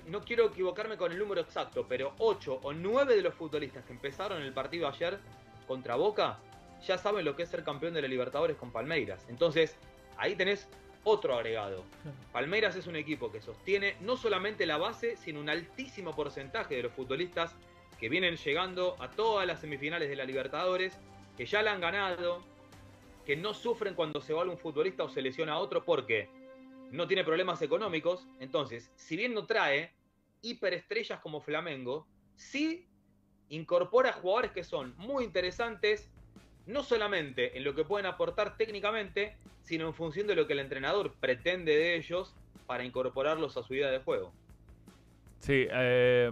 [0.06, 3.92] no quiero equivocarme con el número exacto, pero 8 o 9 de los futbolistas que
[3.92, 5.18] empezaron el partido ayer
[5.72, 6.38] contra Boca
[6.86, 9.24] ya saben lo que es ser campeón de la Libertadores con Palmeiras.
[9.30, 9.74] Entonces,
[10.18, 10.68] ahí tenés
[11.02, 11.82] otro agregado.
[12.30, 16.82] Palmeiras es un equipo que sostiene no solamente la base, sino un altísimo porcentaje de
[16.82, 17.54] los futbolistas
[17.98, 20.98] que vienen llegando a todas las semifinales de la Libertadores,
[21.38, 22.42] que ya la han ganado,
[23.24, 26.28] que no sufren cuando se va un futbolista o se lesiona a otro porque
[26.90, 28.26] no tiene problemas económicos.
[28.40, 29.94] Entonces, si bien no trae
[30.42, 32.06] hiperestrellas como Flamengo,
[32.36, 32.86] sí
[33.56, 36.08] incorpora jugadores que son muy interesantes,
[36.66, 40.58] no solamente en lo que pueden aportar técnicamente, sino en función de lo que el
[40.60, 42.34] entrenador pretende de ellos
[42.66, 44.32] para incorporarlos a su idea de juego.
[45.40, 46.30] Sí, eh,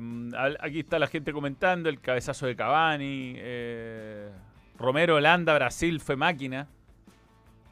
[0.61, 3.35] aquí está la gente comentando el cabezazo de Cavani.
[3.37, 4.31] eh,
[4.79, 6.69] Romero, Holanda, Brasil fue máquina.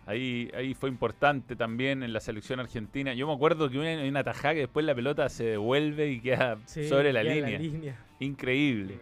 [0.05, 3.15] Ahí, ahí fue importante también en la selección argentina.
[3.15, 6.59] Yo me acuerdo que hay una tajada que después la pelota se devuelve y queda
[6.67, 7.59] Sí, sobre la queda en la línea.
[7.59, 8.05] línea.
[8.21, 9.01] Increíble.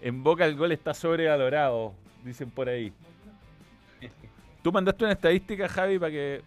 [0.00, 1.94] En Boca el gol está sobrevalorado,
[2.24, 2.92] dicen por ahí.
[4.62, 6.42] Tú mandaste una estadística, Javi, para que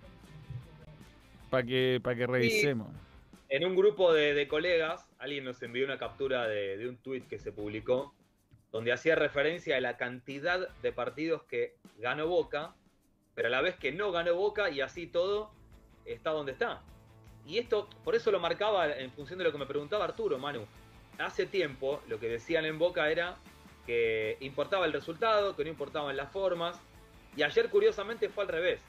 [1.49, 2.87] para que para que revisemos.
[3.49, 7.27] En un grupo de, de colegas, alguien nos envió una captura de, de un tuit
[7.27, 8.15] que se publicó,
[8.71, 12.73] donde hacía referencia a la cantidad de partidos que ganó Boca,
[13.35, 15.51] pero a la vez que no ganó Boca y así todo
[16.05, 16.81] está donde está.
[17.45, 20.65] Y esto, por eso lo marcaba en función de lo que me preguntaba Arturo, Manu.
[21.19, 23.37] Hace tiempo lo que decían en Boca era
[23.85, 26.79] que importaba el resultado, que no importaban las formas,
[27.35, 28.79] y ayer curiosamente fue al revés.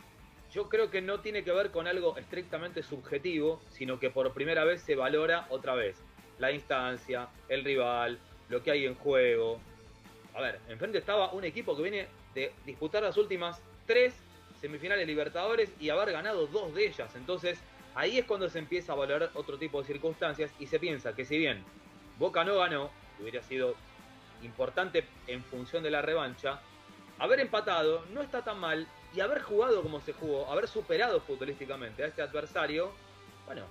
[0.53, 4.65] Yo creo que no tiene que ver con algo estrictamente subjetivo, sino que por primera
[4.65, 5.97] vez se valora otra vez
[6.39, 8.19] la instancia, el rival,
[8.49, 9.59] lo que hay en juego.
[10.35, 14.15] A ver, enfrente estaba un equipo que viene de disputar las últimas tres
[14.61, 17.15] semifinales Libertadores y haber ganado dos de ellas.
[17.17, 17.59] Entonces,
[17.95, 21.25] ahí es cuando se empieza a valorar otro tipo de circunstancias y se piensa que
[21.25, 21.65] si bien
[22.19, 22.91] Boca no ganó,
[23.21, 23.75] hubiera sido
[24.43, 26.61] importante en función de la revancha,
[27.19, 32.03] haber empatado no está tan mal y haber jugado como se jugó, haber superado futbolísticamente
[32.05, 32.93] a este adversario,
[33.47, 33.63] bueno,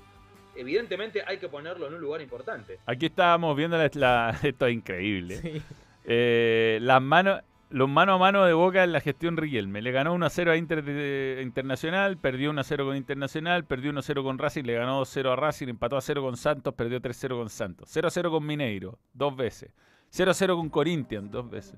[0.55, 2.79] evidentemente hay que ponerlo en un lugar importante.
[2.85, 5.61] Aquí estábamos viendo la, la- esto es increíble.
[6.05, 7.41] Eh, las manos,
[7.73, 9.81] los mano a mano de Boca en la gestión Riquelme.
[9.81, 13.65] Le ganó 1 a 0 a Inter de- Internacional, perdió 1 a 0 con Internacional,
[13.65, 16.21] perdió 1 a 0 con Racing, le ganó 2 0 a Racing, empató a 0
[16.21, 17.89] con Santos, perdió 3 0 con Santos.
[17.91, 19.71] 0 a 0 con Mineiro, dos veces.
[20.09, 21.75] 0 a 0 con Corinthians, dos veces.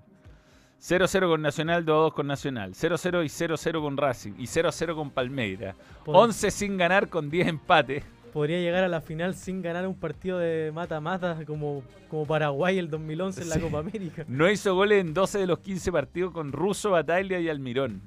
[0.78, 2.76] 0 a 0 con Nacional, 2 a 2 con Nacional.
[2.76, 4.34] 0 a 0 y 0 a 0 con Racing.
[4.38, 5.76] Y 0 a 0 con Palmeiras.
[6.04, 8.04] Por- 11 sin ganar con 10 empates.
[8.36, 12.90] Podría llegar a la final sin ganar un partido de mata-mata como, como Paraguay el
[12.90, 13.62] 2011 en la Sí.
[13.62, 14.26] Copa América.
[14.28, 18.02] No hizo goles en 12 de los 15 partidos con Russo, Bataglia y Almirón.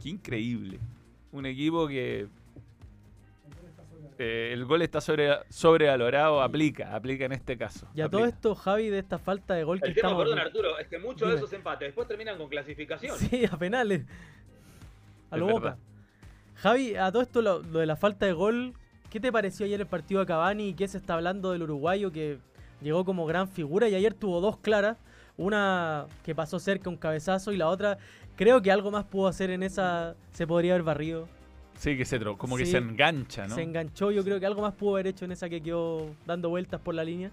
[0.00, 0.78] Qué increíble.
[1.32, 2.28] Un equipo que
[4.20, 7.88] eh, el gol está sobre, sobrevalorado, aplica, aplica en este caso.
[7.96, 10.22] Y a todo esto, Javi, de esta falta de gol que El tema, estamos...
[10.24, 13.18] perdón Arturo, es que muchos de esos empates después terminan con clasificación.
[13.18, 14.02] Sí, a penales.
[15.32, 15.60] A Es lo verdad.
[15.60, 15.78] boca.
[16.54, 18.74] Javi, a todo esto, lo, lo de la falta de gol,
[19.14, 22.10] ¿qué te pareció ayer el partido de Cavani y qué se está hablando del uruguayo
[22.10, 22.38] que
[22.82, 24.98] llegó como gran figura y ayer tuvo dos claras?
[25.36, 27.98] Una que pasó cerca, un cabezazo, y la otra,
[28.34, 31.28] creo que algo más pudo hacer en esa, se podría haber barrido.
[31.78, 33.54] Sí, que se tro- como que se engancha, ¿no?
[33.54, 36.48] Se enganchó, yo creo que algo más pudo haber hecho en esa que quedó dando
[36.48, 37.30] vueltas por la línea.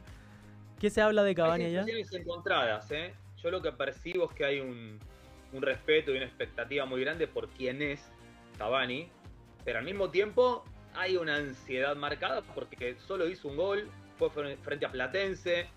[0.80, 1.84] ¿Qué se habla de Cavani allá?
[2.12, 3.16] encontradas, ¿eh?
[3.42, 5.00] Yo lo que percibo es que hay un,
[5.52, 8.08] un respeto y una expectativa muy grande por quién es
[8.60, 9.08] Cavani,
[9.66, 10.64] pero al mismo tiempo
[10.96, 15.68] hay una ansiedad marcada porque solo hizo un gol, fue fre- frente a Platense,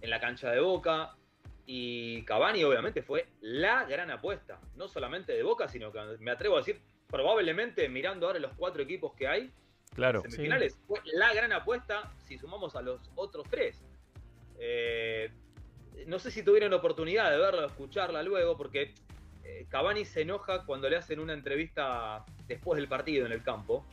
[0.00, 1.14] en la cancha de Boca,
[1.66, 6.56] y Cavani obviamente fue la gran apuesta, no solamente de Boca, sino que me atrevo
[6.56, 9.50] a decir, probablemente mirando ahora los cuatro equipos que hay,
[9.94, 10.22] Claro.
[10.22, 10.76] semifinales.
[10.88, 13.80] Fue la gran apuesta si sumamos a los otros tres.
[14.58, 15.30] Eh,
[16.06, 18.92] no sé si tuvieron oportunidad de verla o escucharla luego, porque
[19.44, 23.86] eh, Cavani se enoja cuando le hacen una entrevista después del partido en el campo.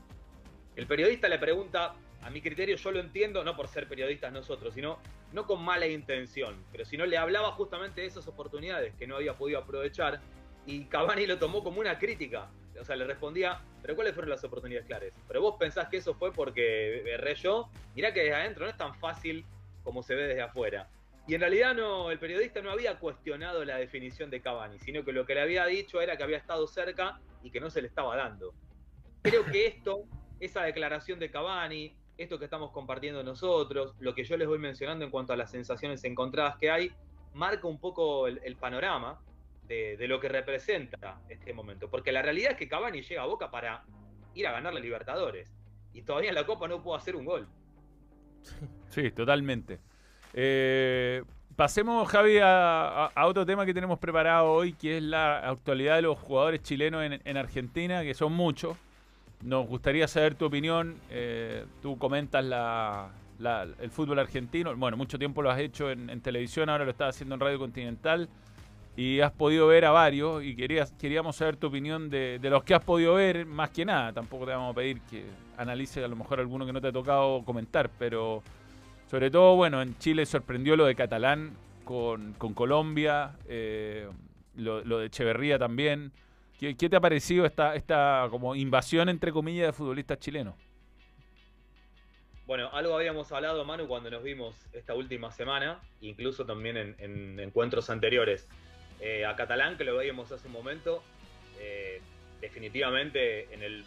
[0.82, 4.74] El periodista le pregunta, a mi criterio yo lo entiendo, no por ser periodistas nosotros,
[4.74, 4.98] sino
[5.32, 9.18] no con mala intención, pero si no le hablaba justamente de esas oportunidades que no
[9.18, 10.22] había podido aprovechar.
[10.66, 12.50] Y Cavani lo tomó como una crítica.
[12.80, 15.12] O sea, le respondía, pero ¿cuáles fueron las oportunidades claras?
[15.28, 17.70] Pero vos pensás que eso fue porque erré yo.
[17.94, 19.46] Mirá que desde adentro no es tan fácil
[19.84, 20.90] como se ve desde afuera.
[21.28, 25.12] Y en realidad no, el periodista no había cuestionado la definición de Cavani, sino que
[25.12, 27.88] lo que le había dicho era que había estado cerca y que no se le
[27.88, 28.56] estaba dando.
[29.22, 30.08] Creo que esto,
[30.42, 35.06] esa declaración de Cavani, esto que estamos compartiendo nosotros, lo que yo les voy mencionando
[35.06, 36.92] en cuanto a las sensaciones encontradas que hay,
[37.34, 39.22] marca un poco el, panorama
[39.68, 41.90] de, lo que representa este momento.
[41.90, 43.84] Porque la realidad es que Cavani llega a Boca para
[44.34, 45.54] ir a ganar la Libertadores.
[45.94, 47.48] Y todavía en la Copa no pudo hacer un gol.
[48.90, 49.80] Sí, totalmente.
[50.34, 51.24] Eh,
[51.56, 56.20] pasemos, Javi, a, otro tema que tenemos preparado hoy, que es la actualidad de los
[56.20, 58.76] jugadores chilenos en, en Argentina, que son muchos.
[59.44, 60.96] Nos gustaría saber tu opinión.
[61.10, 64.76] Eh, tú comentas el fútbol argentino.
[64.76, 68.30] Bueno, mucho tiempo lo has hecho en, televisión, ahora lo estás haciendo en Radio Continental.
[68.96, 72.74] Y has podido ver a varios y queríamos saber tu opinión de, de, los que
[72.74, 74.12] has podido ver, más que nada.
[74.12, 75.26] Tampoco te vamos a pedir que
[75.58, 78.44] analice a lo mejor alguno que no te ha tocado comentar, pero
[79.12, 81.52] sobre todo, bueno, en Chile sorprendió lo de Catalán
[81.84, 84.08] con, con Colombia, eh,
[84.56, 86.14] lo, lo, de Echeverría también.
[86.62, 90.54] ¿Qué, ¿Qué, te ha parecido esta, esta como invasión, entre comillas, de futbolistas chilenos?
[92.46, 97.40] Bueno, algo habíamos hablado, Manu, cuando nos vimos esta última semana, incluso también en, en
[97.40, 98.48] encuentros anteriores.
[99.00, 101.02] Eh, a Catalán, que lo veíamos hace un momento,
[101.60, 102.00] eh,
[102.42, 103.84] definitivamente en el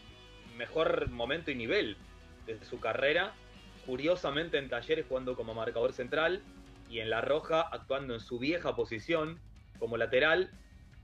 [0.57, 1.97] mejor momento y nivel
[2.45, 3.35] de su carrera,
[3.87, 6.43] curiosamente en talleres jugando como marcador central
[6.91, 9.39] y en la roja actuando en su vieja posición
[9.79, 10.51] como lateral,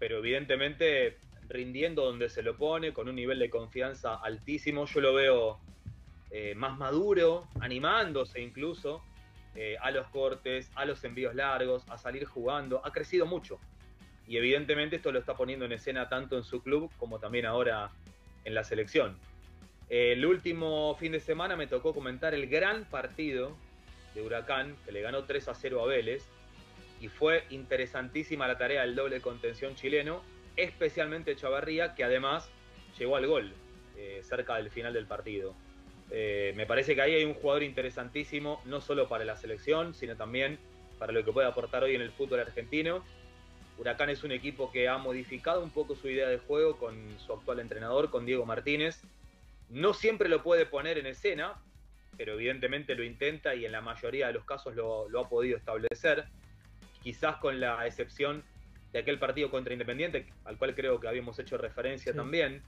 [0.00, 1.18] pero evidentemente
[1.51, 4.86] rindiendo donde se lo pone, con un nivel de confianza altísimo.
[4.86, 5.61] Yo lo veo
[6.30, 9.03] eh, más maduro, animándose incluso
[9.55, 12.80] eh, a los cortes, a los envíos largos, a salir jugando.
[12.84, 13.59] Ha crecido mucho
[14.30, 17.90] y evidentemente esto lo está poniendo en escena tanto en su club como también ahora
[18.44, 19.18] en la selección.
[19.88, 23.57] El último fin de semana me tocó comentar el gran partido
[24.14, 26.28] de Huracán, que le ganó 3 a 0 a Vélez,
[27.01, 30.22] y fue interesantísima la tarea del doble contención chileno,
[30.62, 32.50] especialmente Chavarría, que además
[32.98, 33.52] llegó al gol
[33.96, 35.54] eh, cerca del final del partido.
[36.11, 40.16] Eh, me parece que ahí hay un jugador interesantísimo, no solo para la selección, sino
[40.16, 40.58] también
[40.98, 43.02] para lo que puede aportar hoy en el fútbol argentino
[43.80, 47.32] Huracán es un equipo que ha modificado un poco su idea de juego con su
[47.32, 49.00] actual entrenador, con Diego Martínez.
[49.70, 51.54] No siempre lo puede poner en escena,
[52.18, 55.56] pero evidentemente lo intenta y en la mayoría de los casos lo, lo ha podido
[55.56, 56.26] establecer.
[57.02, 58.44] Quizás con la excepción
[58.93, 62.18] de aquel partido contra Independiente, al cual creo que habíamos hecho referencia sí.
[62.18, 62.62] también.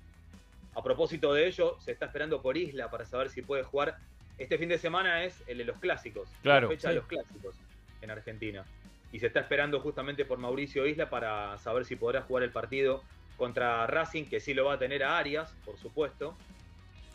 [0.74, 3.98] A propósito de ello, se está esperando por Isla para saber si puede jugar.
[4.38, 6.94] Este fin de semana es el de los clásicos, claro, la fecha sí.
[6.94, 7.54] de los clásicos
[8.00, 8.64] en Argentina
[9.12, 13.04] y se está esperando justamente por Mauricio Isla para saber si podrá jugar el partido
[13.36, 16.34] contra Racing, que sí lo va a tener a Arias, por supuesto.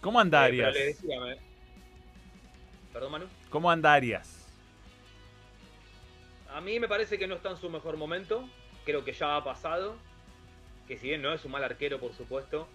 [0.02, 0.76] ¿Cómo anda Arias?
[0.76, 1.38] Eh, decía, me...
[2.94, 3.26] Perdón, Manu.
[3.50, 4.48] ¿Cómo anda Arias?
[6.54, 8.48] A mí me parece que no está en su mejor momento.
[8.88, 9.98] Creo que ya ha pasado.
[10.88, 12.70] Que si bien no es un mal arquero, por supuesto,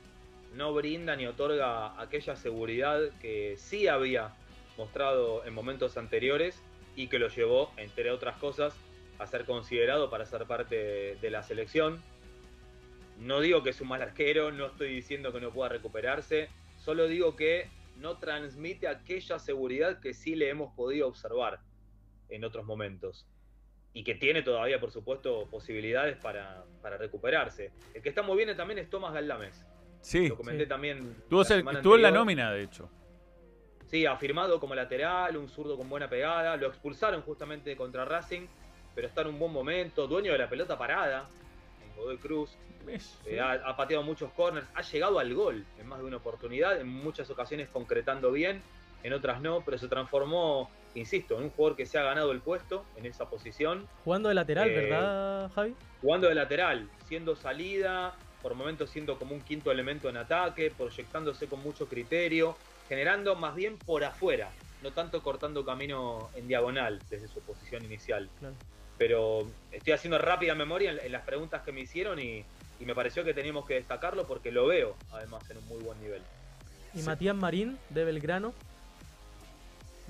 [0.55, 4.35] no brinda ni otorga aquella seguridad que sí había
[4.77, 6.63] mostrado en momentos anteriores
[6.97, 8.75] y que lo llevó, entre otras cosas,
[9.19, 12.03] a ser considerado para ser parte de la selección.
[13.19, 17.07] No digo que es un mal arquero, no estoy diciendo que no pueda recuperarse, solo
[17.07, 21.61] digo que no transmite aquella seguridad que sí le hemos podido observar
[22.29, 23.25] en otros momentos.
[23.95, 27.73] Y que tiene todavía, por supuesto, posibilidades para, para recuperarse.
[27.95, 29.67] El que está muy bien también es Tomás Galdames.
[30.01, 30.29] Sí.
[30.29, 30.69] Lo comenté sí.
[30.69, 31.17] también.
[31.23, 32.89] Estuvo, estuvo en la nómina, de hecho.
[33.87, 36.57] Sí, ha firmado como lateral, un zurdo con buena pegada.
[36.57, 38.47] Lo expulsaron justamente contra Racing
[38.95, 41.29] pero está en un buen momento, dueño de la pelota parada
[41.83, 42.57] en Godoy Cruz.
[43.27, 46.81] Eh, ha, ha, pateado muchos corners, ha llegado al gol en más de una oportunidad,
[46.81, 48.61] en muchas ocasiones concretando bien,
[49.05, 52.41] en otras no, pero se transformó, insisto, en un jugador que se ha ganado el
[52.41, 53.87] puesto en esa posición.
[54.05, 55.75] Jugando de lateral, eh, ¿verdad, Javi?
[56.01, 61.47] Jugando de lateral, siendo salida, por momentos siendo como un quinto elemento en ataque, proyectándose
[61.47, 62.57] con mucho criterio,
[62.89, 64.51] generando más bien por afuera,
[64.83, 68.29] no tanto cortando camino en diagonal desde su posición inicial.
[68.39, 68.55] Claro
[69.03, 72.45] pero estoy haciendo rápida memoria en, en las preguntas que me hicieron y,
[72.79, 76.01] y, me pareció que teníamos que destacarlo porque lo veo además en un muy buen
[76.01, 76.23] nivel.
[76.95, 77.05] ¿Y sí.
[77.05, 78.55] Matías Marín de Belgrano?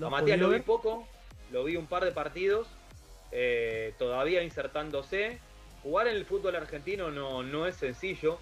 [0.01, 1.07] A Matías lo vi poco,
[1.51, 2.69] lo vi un par de partidos,
[3.31, 5.39] eh, todavía insertándose.
[5.83, 8.39] Jugar en el fútbol argentino no, no es sencillo,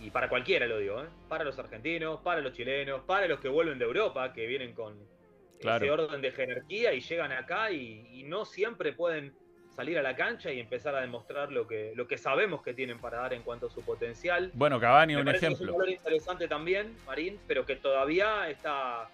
[0.00, 1.06] y para cualquiera lo digo, ¿eh?
[1.28, 4.94] para los argentinos, para los chilenos, para los que vuelven de Europa, que vienen con
[5.60, 5.84] claro.
[5.84, 9.34] ese orden de jerarquía y llegan acá y, y no siempre pueden
[9.74, 12.98] salir a la cancha y empezar a demostrar lo que, lo que sabemos que tienen
[12.98, 14.50] para dar en cuanto a su potencial.
[14.54, 15.64] Bueno, Cavani Me un ejemplo.
[15.64, 19.08] Es un valor interesante también, Marín, pero que todavía está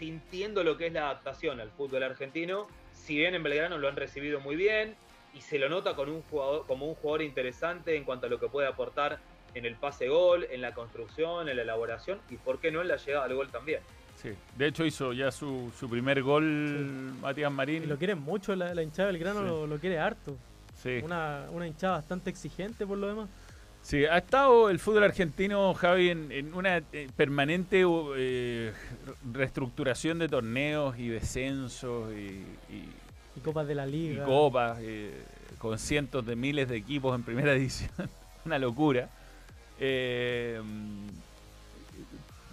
[0.00, 2.66] sintiendo lo que es la adaptación al fútbol argentino.
[2.94, 4.94] Si bien en Belgrano lo han recibido muy bien
[5.34, 8.40] y se lo nota con un jugador, como un jugador interesante en cuanto a lo
[8.40, 9.18] que puede aportar
[9.54, 12.88] en el pase gol, en la construcción, en la elaboración y por qué no en
[12.88, 13.80] la llegada al gol también.
[14.16, 14.30] Sí.
[14.56, 16.44] De hecho hizo ya su, su primer gol
[17.20, 17.82] Matías Marín.
[17.82, 19.46] Y lo quieren mucho, la, la hinchada del grano Sí.
[19.48, 20.34] lo, lo quiere harto.
[20.82, 21.00] Sí.
[21.04, 23.28] Una, una hinchada bastante exigente por lo demás.
[23.82, 27.82] Sí, ha estado el fútbol argentino, Javi, en, en una eh, permanente
[28.16, 28.72] eh,
[29.32, 32.88] reestructuración de torneos y descensos y, y-
[33.36, 34.24] Y copas de la y liga.
[34.26, 35.12] copas, eh,
[35.58, 37.90] con cientos de miles de equipos en primera división.
[38.44, 39.08] una locura.
[39.80, 40.60] Eh,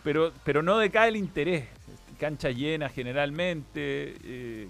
[0.04, 1.66] pero, pero no decae el interés.
[2.20, 4.16] Cancha llena generalmente,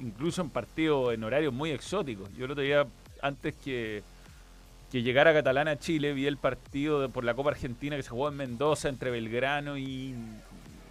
[0.02, 2.30] incluso en partidos en horarios muy exóticos.
[2.36, 2.86] Yo el otro día,
[3.22, 4.04] antes que,
[4.92, 8.30] que llegara Catalán a Chile, vi el partido por la Copa Argentina que se jugó
[8.30, 10.14] en Mendoza entre Belgrano y.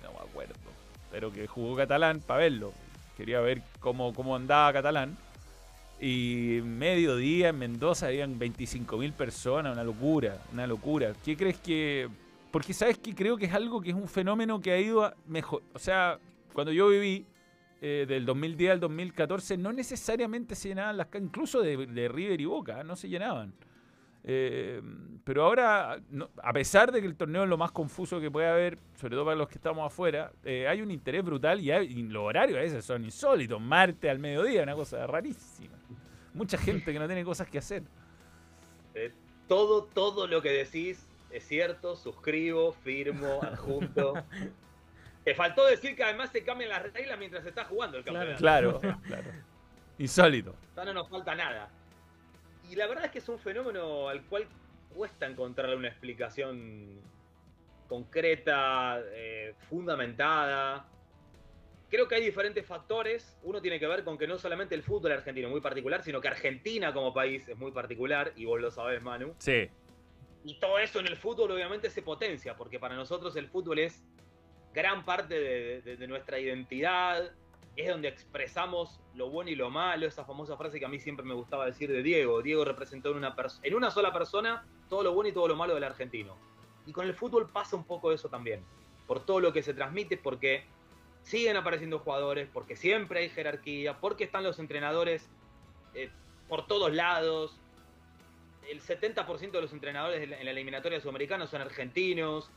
[0.03, 0.55] no me acuerdo.
[1.11, 2.73] Pero que jugó Catalán para verlo.
[3.17, 5.17] Quería ver cómo, cómo andaba Catalán.
[5.99, 11.13] Y mediodía en Mendoza habían 25.000 personas, una locura, una locura.
[11.25, 12.09] ¿Qué crees que.?
[12.51, 15.63] Porque sabes que creo que es algo que es un fenómeno que ha ido mejor.
[15.73, 16.19] O sea,
[16.53, 17.25] cuando yo viví
[17.81, 22.45] eh, del 2010 al 2014, no necesariamente se llenaban las incluso de, de River y
[22.45, 23.55] Boca, no se llenaban.
[24.29, 24.83] Eh,
[25.23, 28.49] pero ahora, no- a pesar de que el torneo es lo más confuso que puede
[28.49, 31.87] haber, sobre todo para los que estamos afuera, eh, hay un interés brutal y, hay-
[31.87, 33.61] y los horarios a veces son insólitos.
[33.61, 35.77] Martes al mediodía, una cosa rarísima.
[36.35, 37.85] Mucha gente que no tiene cosas que hacer.
[38.95, 39.13] Eh,
[39.47, 44.15] todo, todo lo que decís es cierto, suscribo, firmo, adjunto.
[45.25, 48.39] Te faltó decir que además se cambian las reglas mientras se está jugando el campeonato.
[48.39, 49.31] Claro, claro.
[49.99, 50.55] Insólito.
[50.77, 51.69] Ya no nos falta nada.
[52.71, 54.47] Y la verdad es que es un fenómeno al cual
[54.95, 57.01] cuesta encontrarle una explicación
[57.89, 60.89] concreta, eh, fundamentada.
[61.89, 63.39] Creo que hay diferentes factores.
[63.43, 66.21] Uno tiene que ver con que no solamente el fútbol argentino es muy particular, sino
[66.21, 69.35] que Argentina como país es muy particular, y vos lo sabés, Manu.
[69.39, 69.69] Sí.
[70.45, 74.05] Y todo eso en el fútbol obviamente se potencia, porque para nosotros el fútbol es
[74.75, 77.31] gran parte de, de- de nuestra identidad,
[77.77, 81.25] es donde expresamos lo bueno y lo malo, esa famosa frase que a mí siempre
[81.25, 82.43] me gustaba decir de Diego.
[82.43, 85.75] Diego representó en una, en una sola persona todo lo bueno y todo lo malo
[85.75, 86.37] del argentino.
[86.87, 88.63] Y con el fútbol pasa un poco eso también,
[89.07, 90.65] por todo lo que se transmite, porque
[91.23, 95.29] siguen apareciendo jugadores, porque siempre hay jerarquía, porque están los entrenadores
[95.95, 96.11] eh,
[96.49, 97.59] por todos lados,
[98.69, 102.51] el 70% de los entrenadores en la eliminatoria sudamericana son argentinos,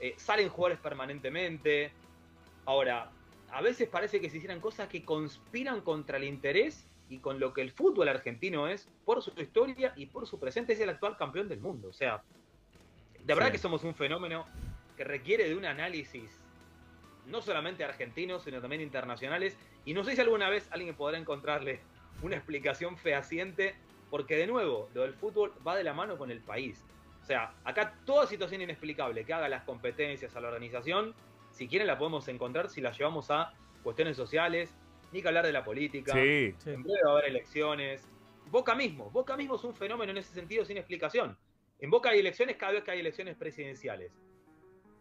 [0.00, 1.92] eh, salen jugadores permanentemente.
[2.66, 3.10] Ahora,
[3.54, 7.54] a veces parece que se hicieran cosas que conspiran contra el interés y con lo
[7.54, 10.72] que el fútbol argentino es por su historia y por su presente.
[10.72, 11.88] Es el actual campeón del mundo.
[11.88, 12.20] O sea,
[13.20, 13.52] de verdad Sí.
[13.52, 14.44] que somos un fenómeno
[14.96, 16.40] que requiere de un análisis
[17.26, 19.56] no solamente argentinos, sino también internacionales.
[19.84, 21.78] Y no sé si alguna vez alguien podrá encontrarle
[22.22, 23.76] una explicación fehaciente,
[24.10, 26.84] porque de nuevo, lo del fútbol va de la mano con el país.
[27.22, 31.14] O sea, acá toda situación inexplicable que haga las competencias a la organización,
[31.54, 33.52] si quieren la podemos encontrar si la llevamos a
[33.82, 34.74] cuestiones sociales,
[35.12, 36.12] ni que hablar de la política.
[36.12, 36.54] Sí.
[36.66, 38.08] En breve va a haber elecciones.
[38.50, 41.38] Boca mismo, Boca mismo es un fenómeno en ese sentido sin explicación.
[41.78, 44.12] En Boca hay elecciones cada vez que hay elecciones presidenciales.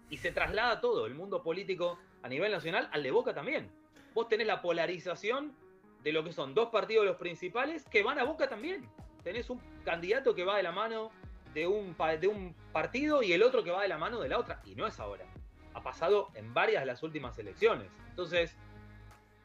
[0.10, 3.72] Y se traslada todo, el mundo político a nivel nacional, al de Boca también.
[4.14, 5.56] Vos tenés la polarización
[6.04, 8.88] de lo que son dos partidos los principales que van a Boca también.
[9.24, 11.10] Tenés un candidato que va de la mano
[11.54, 14.30] de un, pa- de un partido y el otro que va de la mano de
[14.30, 14.62] la otra.
[14.66, 15.26] Y no es ahora.
[15.74, 17.88] Ha pasado en varias de las últimas elecciones.
[18.09, 18.55] Entonces,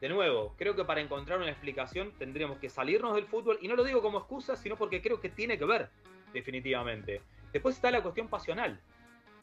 [0.01, 3.59] de nuevo, creo que para encontrar una explicación tendríamos que salirnos del fútbol.
[3.61, 5.89] Y no lo digo como excusa, sino porque creo que tiene que ver,
[6.33, 7.21] definitivamente.
[7.51, 8.79] Después está la cuestión pasional.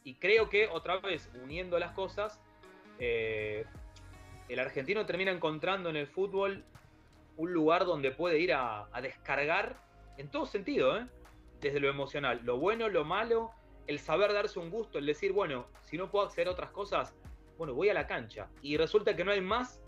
[0.03, 2.41] Y creo que, otra vez, uniendo las cosas,
[2.99, 3.65] eh,
[4.49, 6.63] el argentino termina encontrando en el fútbol
[7.35, 9.77] un lugar donde puede ir a, descargar
[10.17, 11.05] en todo sentido, ¿eh?
[11.61, 13.51] desde lo emocional, lo bueno, lo malo,
[13.87, 17.13] el saber darse un gusto, el decir, bueno, si no puedo hacer otras cosas,
[17.57, 18.47] bueno, voy a la cancha.
[18.61, 19.81] Y resulta que no hay más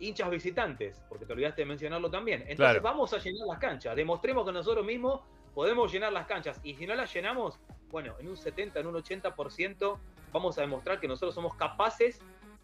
[0.00, 2.40] hinchas visitantes, porque te olvidaste de mencionarlo también.
[2.42, 2.82] Entonces Claro.
[2.82, 5.20] vamos a llenar las canchas, demostremos que nosotros mismos
[5.54, 6.60] podemos llenar las canchas.
[6.64, 9.98] Y si no las llenamos, bueno, en un 70, en un 80%
[10.32, 12.20] vamos a demostrar que nosotros somos capaces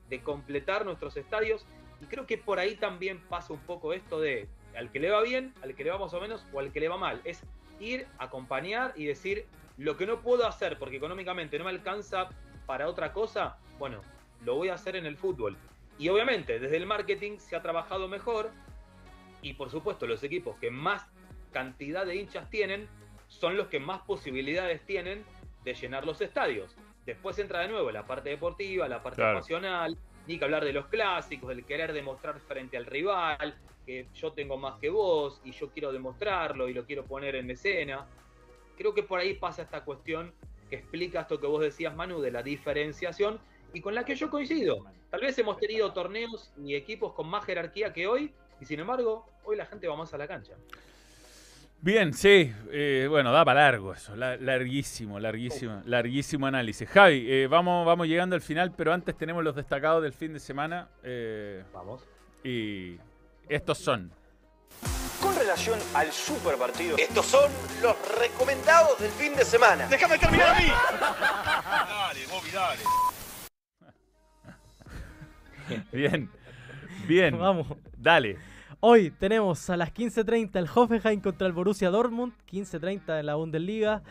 [0.08, 1.64] de completar nuestros estadios.
[2.00, 5.20] Y creo que por ahí también pasa un poco esto de al que le va
[5.22, 7.20] bien, al que le va más o menos o al que le va mal.
[7.24, 7.44] Es
[7.80, 12.28] ir, acompañar y decir lo que no puedo hacer porque económicamente no me alcanza
[12.66, 14.00] para otra cosa, bueno,
[14.44, 15.56] lo voy a hacer en el fútbol.
[15.98, 18.50] Y obviamente desde el marketing se ha trabajado mejor
[19.42, 21.06] y por supuesto los equipos que más
[21.52, 22.88] cantidad de hinchas tienen,
[23.28, 25.24] son los que más posibilidades tienen
[25.64, 26.76] de llenar los estadios.
[27.06, 29.38] Después entra de nuevo la parte deportiva, la parte Claro.
[29.38, 29.96] pasional,
[30.30, 33.52] ni que hablar de los clásicos, del querer demostrar frente al rival,
[33.84, 37.50] que yo tengo más que vos y yo quiero demostrarlo y lo quiero poner en
[37.50, 38.06] escena.
[38.78, 40.32] Creo que por ahí pasa esta cuestión
[40.68, 43.40] que explica esto que vos decías, Manu, de la diferenciación
[43.74, 44.86] y con la que yo coincido.
[45.10, 49.26] Tal vez hemos tenido torneos y equipos con más jerarquía que hoy y sin embargo,
[49.42, 50.54] hoy la gente va más a la cancha.
[51.82, 52.52] Bien, sí.
[52.70, 54.14] eh, bueno, da para largo eso.
[54.14, 56.88] la- larguísimo, larguísimo, larguísimo análisis.
[56.88, 60.40] Javi, eh, vamos, vamos llegando al final, pero antes tenemos los destacados del fin de
[60.40, 60.88] semana.
[61.02, 62.02] eh, Vamos.
[62.44, 62.96] Y
[63.48, 64.10] estos son.
[65.22, 67.50] Con relación al super partido, estos son
[67.82, 69.86] los recomendados del fin de semana.
[69.88, 70.66] ¡Déjame terminar a mí!
[71.00, 72.82] dale, Bobby, dale.
[75.92, 76.28] Bien,
[77.06, 77.38] bien.
[77.38, 77.66] Vamos.
[77.96, 78.38] Dale.
[78.82, 84.02] Hoy tenemos a las 15.30 el Hoffenheim contra el Borussia Dortmund, 15.30 en la Bundesliga.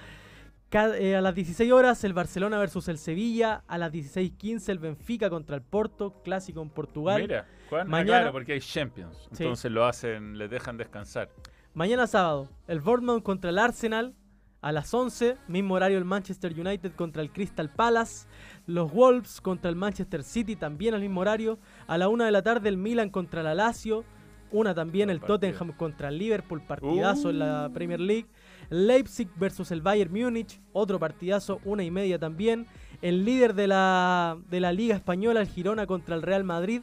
[0.71, 5.31] Eh, a las 16 horas el Barcelona versus el Sevilla, a las 16.15 el Benfica
[5.31, 7.23] contra el Porto, clásico en Portugal.
[7.23, 9.27] Mira, Juan, Mañana, claro, porque hay Champions.
[9.31, 9.41] Sí.
[9.41, 11.29] Entonces lo hacen, les dejan descansar.
[11.73, 14.13] mañana sábado el Bournemouth contra el Arsenal,
[14.61, 18.27] a las 11, mismo horario el Manchester United contra el Crystal Palace,
[18.67, 21.57] los Wolves contra el Manchester City también al mismo horario,
[21.87, 24.05] a la 1 de la tarde el Milan contra la Lazio,
[24.51, 28.27] una también el Tottenham contra el Liverpool, partidazo en la Premier League.
[28.69, 32.67] Leipzig versus el Bayern Múnich, otro partidazo, una y media también.
[33.01, 36.81] El líder de la, de la Liga Española, el Girona contra el Real Madrid,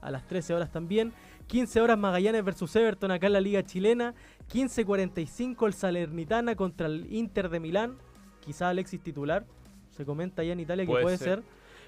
[0.00, 1.12] a las 13 horas también.
[1.46, 4.14] 15 horas Magallanes versus Everton acá en la Liga Chilena.
[4.52, 7.96] 15.45 el Salernitana contra el Inter de Milán.
[8.40, 9.44] Quizá Alexis titular.
[9.90, 11.42] Se comenta allá en Italia que Puede puede ser.
[11.42, 11.44] ser.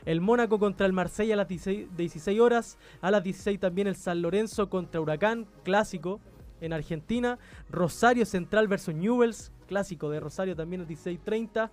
[0.07, 2.79] El Mónaco contra el Marsella a las 16, 16 horas.
[3.01, 6.21] A las 16 también el San Lorenzo contra Huracán, clásico
[6.61, 7.39] en Argentina.
[7.69, 11.71] Rosario Central versus Newells, clásico de Rosario también a las 16.30.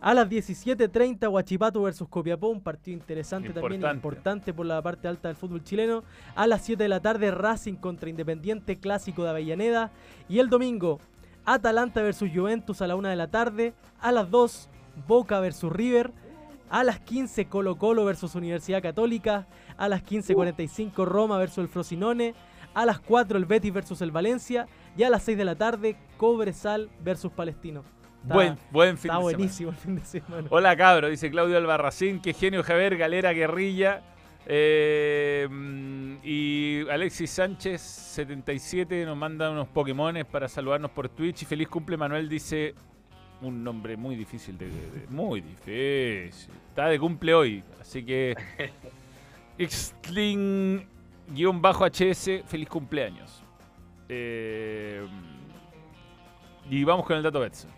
[0.00, 3.96] A las 17.30 Huachipato versus Copiapó, un partido interesante también, Importante.
[3.96, 6.04] importante por la parte alta del fútbol chileno.
[6.34, 9.90] A las 7 de la tarde Racing contra Independiente, clásico de Avellaneda.
[10.28, 11.00] Y el domingo
[11.46, 13.72] Atalanta versus Juventus a la 1 de la tarde.
[14.00, 14.68] A las 2
[15.08, 16.12] Boca versus River.
[16.74, 19.46] A las 15 Colo Colo versus Universidad Católica.
[19.76, 22.34] A las 15.45 Roma versus el Frosinone.
[22.74, 24.66] A las 4 el Betis versus el Valencia.
[24.96, 27.84] Y a las 6 de la tarde Cobresal versus Palestino.
[28.22, 30.48] Está- buen, buen fin Está de buenísimo el fin de semana.
[30.50, 34.02] Hola cabro, dice Claudio Albarracín, qué genio Javier, Galera Guerrilla.
[34.44, 41.42] Eh, mm, y Alexis Sánchez 77 nos manda unos Pokémones para saludarnos por Twitch.
[41.42, 42.74] Y feliz cumple Manuel dice
[43.42, 46.50] un nombre muy difícil de, de- muy difícil.
[46.68, 48.34] Está de cumple hoy, así que
[49.58, 53.42] Xling-HS, feliz cumpleaños.
[54.08, 55.06] Eh,
[56.70, 57.70] y vamos con el dato Betson.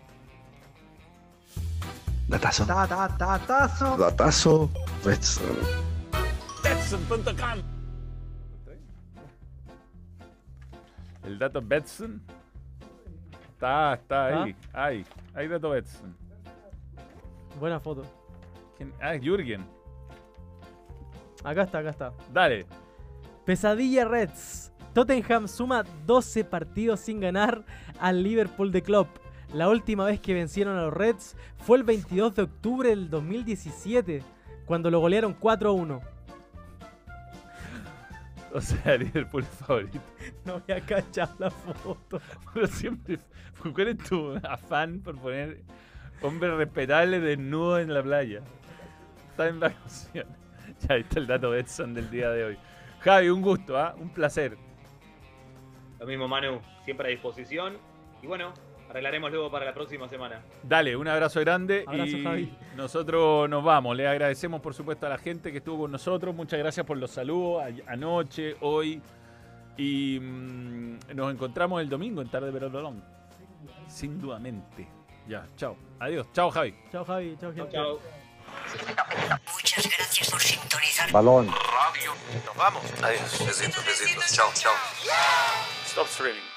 [2.27, 2.65] Datazo.
[2.65, 3.97] Datazo.
[3.97, 4.69] Datazo.
[5.05, 5.57] Betson.
[6.63, 7.61] Betson.com.
[11.25, 12.21] El dato Betson.
[13.53, 14.55] Está, está ahí.
[14.73, 15.05] Ahí.
[15.37, 16.17] Hay dato Betson.
[17.59, 18.03] Buena foto.
[18.75, 18.91] ¿Quién?
[18.99, 19.63] Ah, Jürgen.
[21.43, 22.13] Acá está, acá está.
[22.33, 22.65] Dale.
[23.45, 24.73] Pesadilla Reds.
[24.95, 27.63] Tottenham suma 12 partidos sin ganar
[27.99, 29.09] al Liverpool de Klopp.
[29.53, 34.23] La última vez que vencieron a los Reds fue el 22 de octubre del 2017,
[34.65, 36.01] cuando lo golearon 4-1.
[38.53, 39.99] O sea, Liverpool es favorito.
[40.45, 42.21] No voy a cachar la foto.
[42.53, 43.19] Pero siempre.
[43.73, 45.61] ¿Cuál es tu afán por poner
[46.21, 48.41] hombre respetable desnudo en la playa?
[49.31, 50.33] Está en vacaciones.
[50.81, 52.57] Ya ahí está el dato Betson del día de hoy.
[52.99, 53.95] Javi, un gusto, ¿ah?
[53.97, 54.57] Un placer.
[55.99, 57.77] Lo mismo, Manu, siempre a disposición.
[58.21, 58.53] Y bueno,
[58.97, 60.41] arreglaremos luego para la próxima semana.
[60.63, 62.57] Dale, un abrazo grande Abrazo, y Javi.
[62.75, 63.95] nosotros nos vamos.
[63.95, 66.33] Le agradecemos por supuesto a la gente que estuvo con nosotros.
[66.33, 69.01] Muchas gracias por los saludos anoche, hoy.
[69.77, 73.03] Y mm, nos encontramos el domingo en Tarde Pero Rolón.
[73.87, 74.87] Sin dudamente.
[75.27, 75.77] Ya, chao.
[75.99, 76.27] Adiós.
[76.33, 76.73] Chao, Javi.
[76.91, 77.37] Chao, Javi.
[77.39, 77.71] Chao, gente.
[77.71, 77.99] Chao.
[79.53, 81.11] Muchas gracias por sintonizar.
[81.11, 81.47] Balón.
[81.47, 82.13] Radio.
[82.45, 82.83] Nos vamos.
[83.03, 83.45] Adiós.
[83.45, 84.33] Besitos, besitos.
[84.33, 84.73] Chao, chao.
[85.85, 86.56] Stop streaming.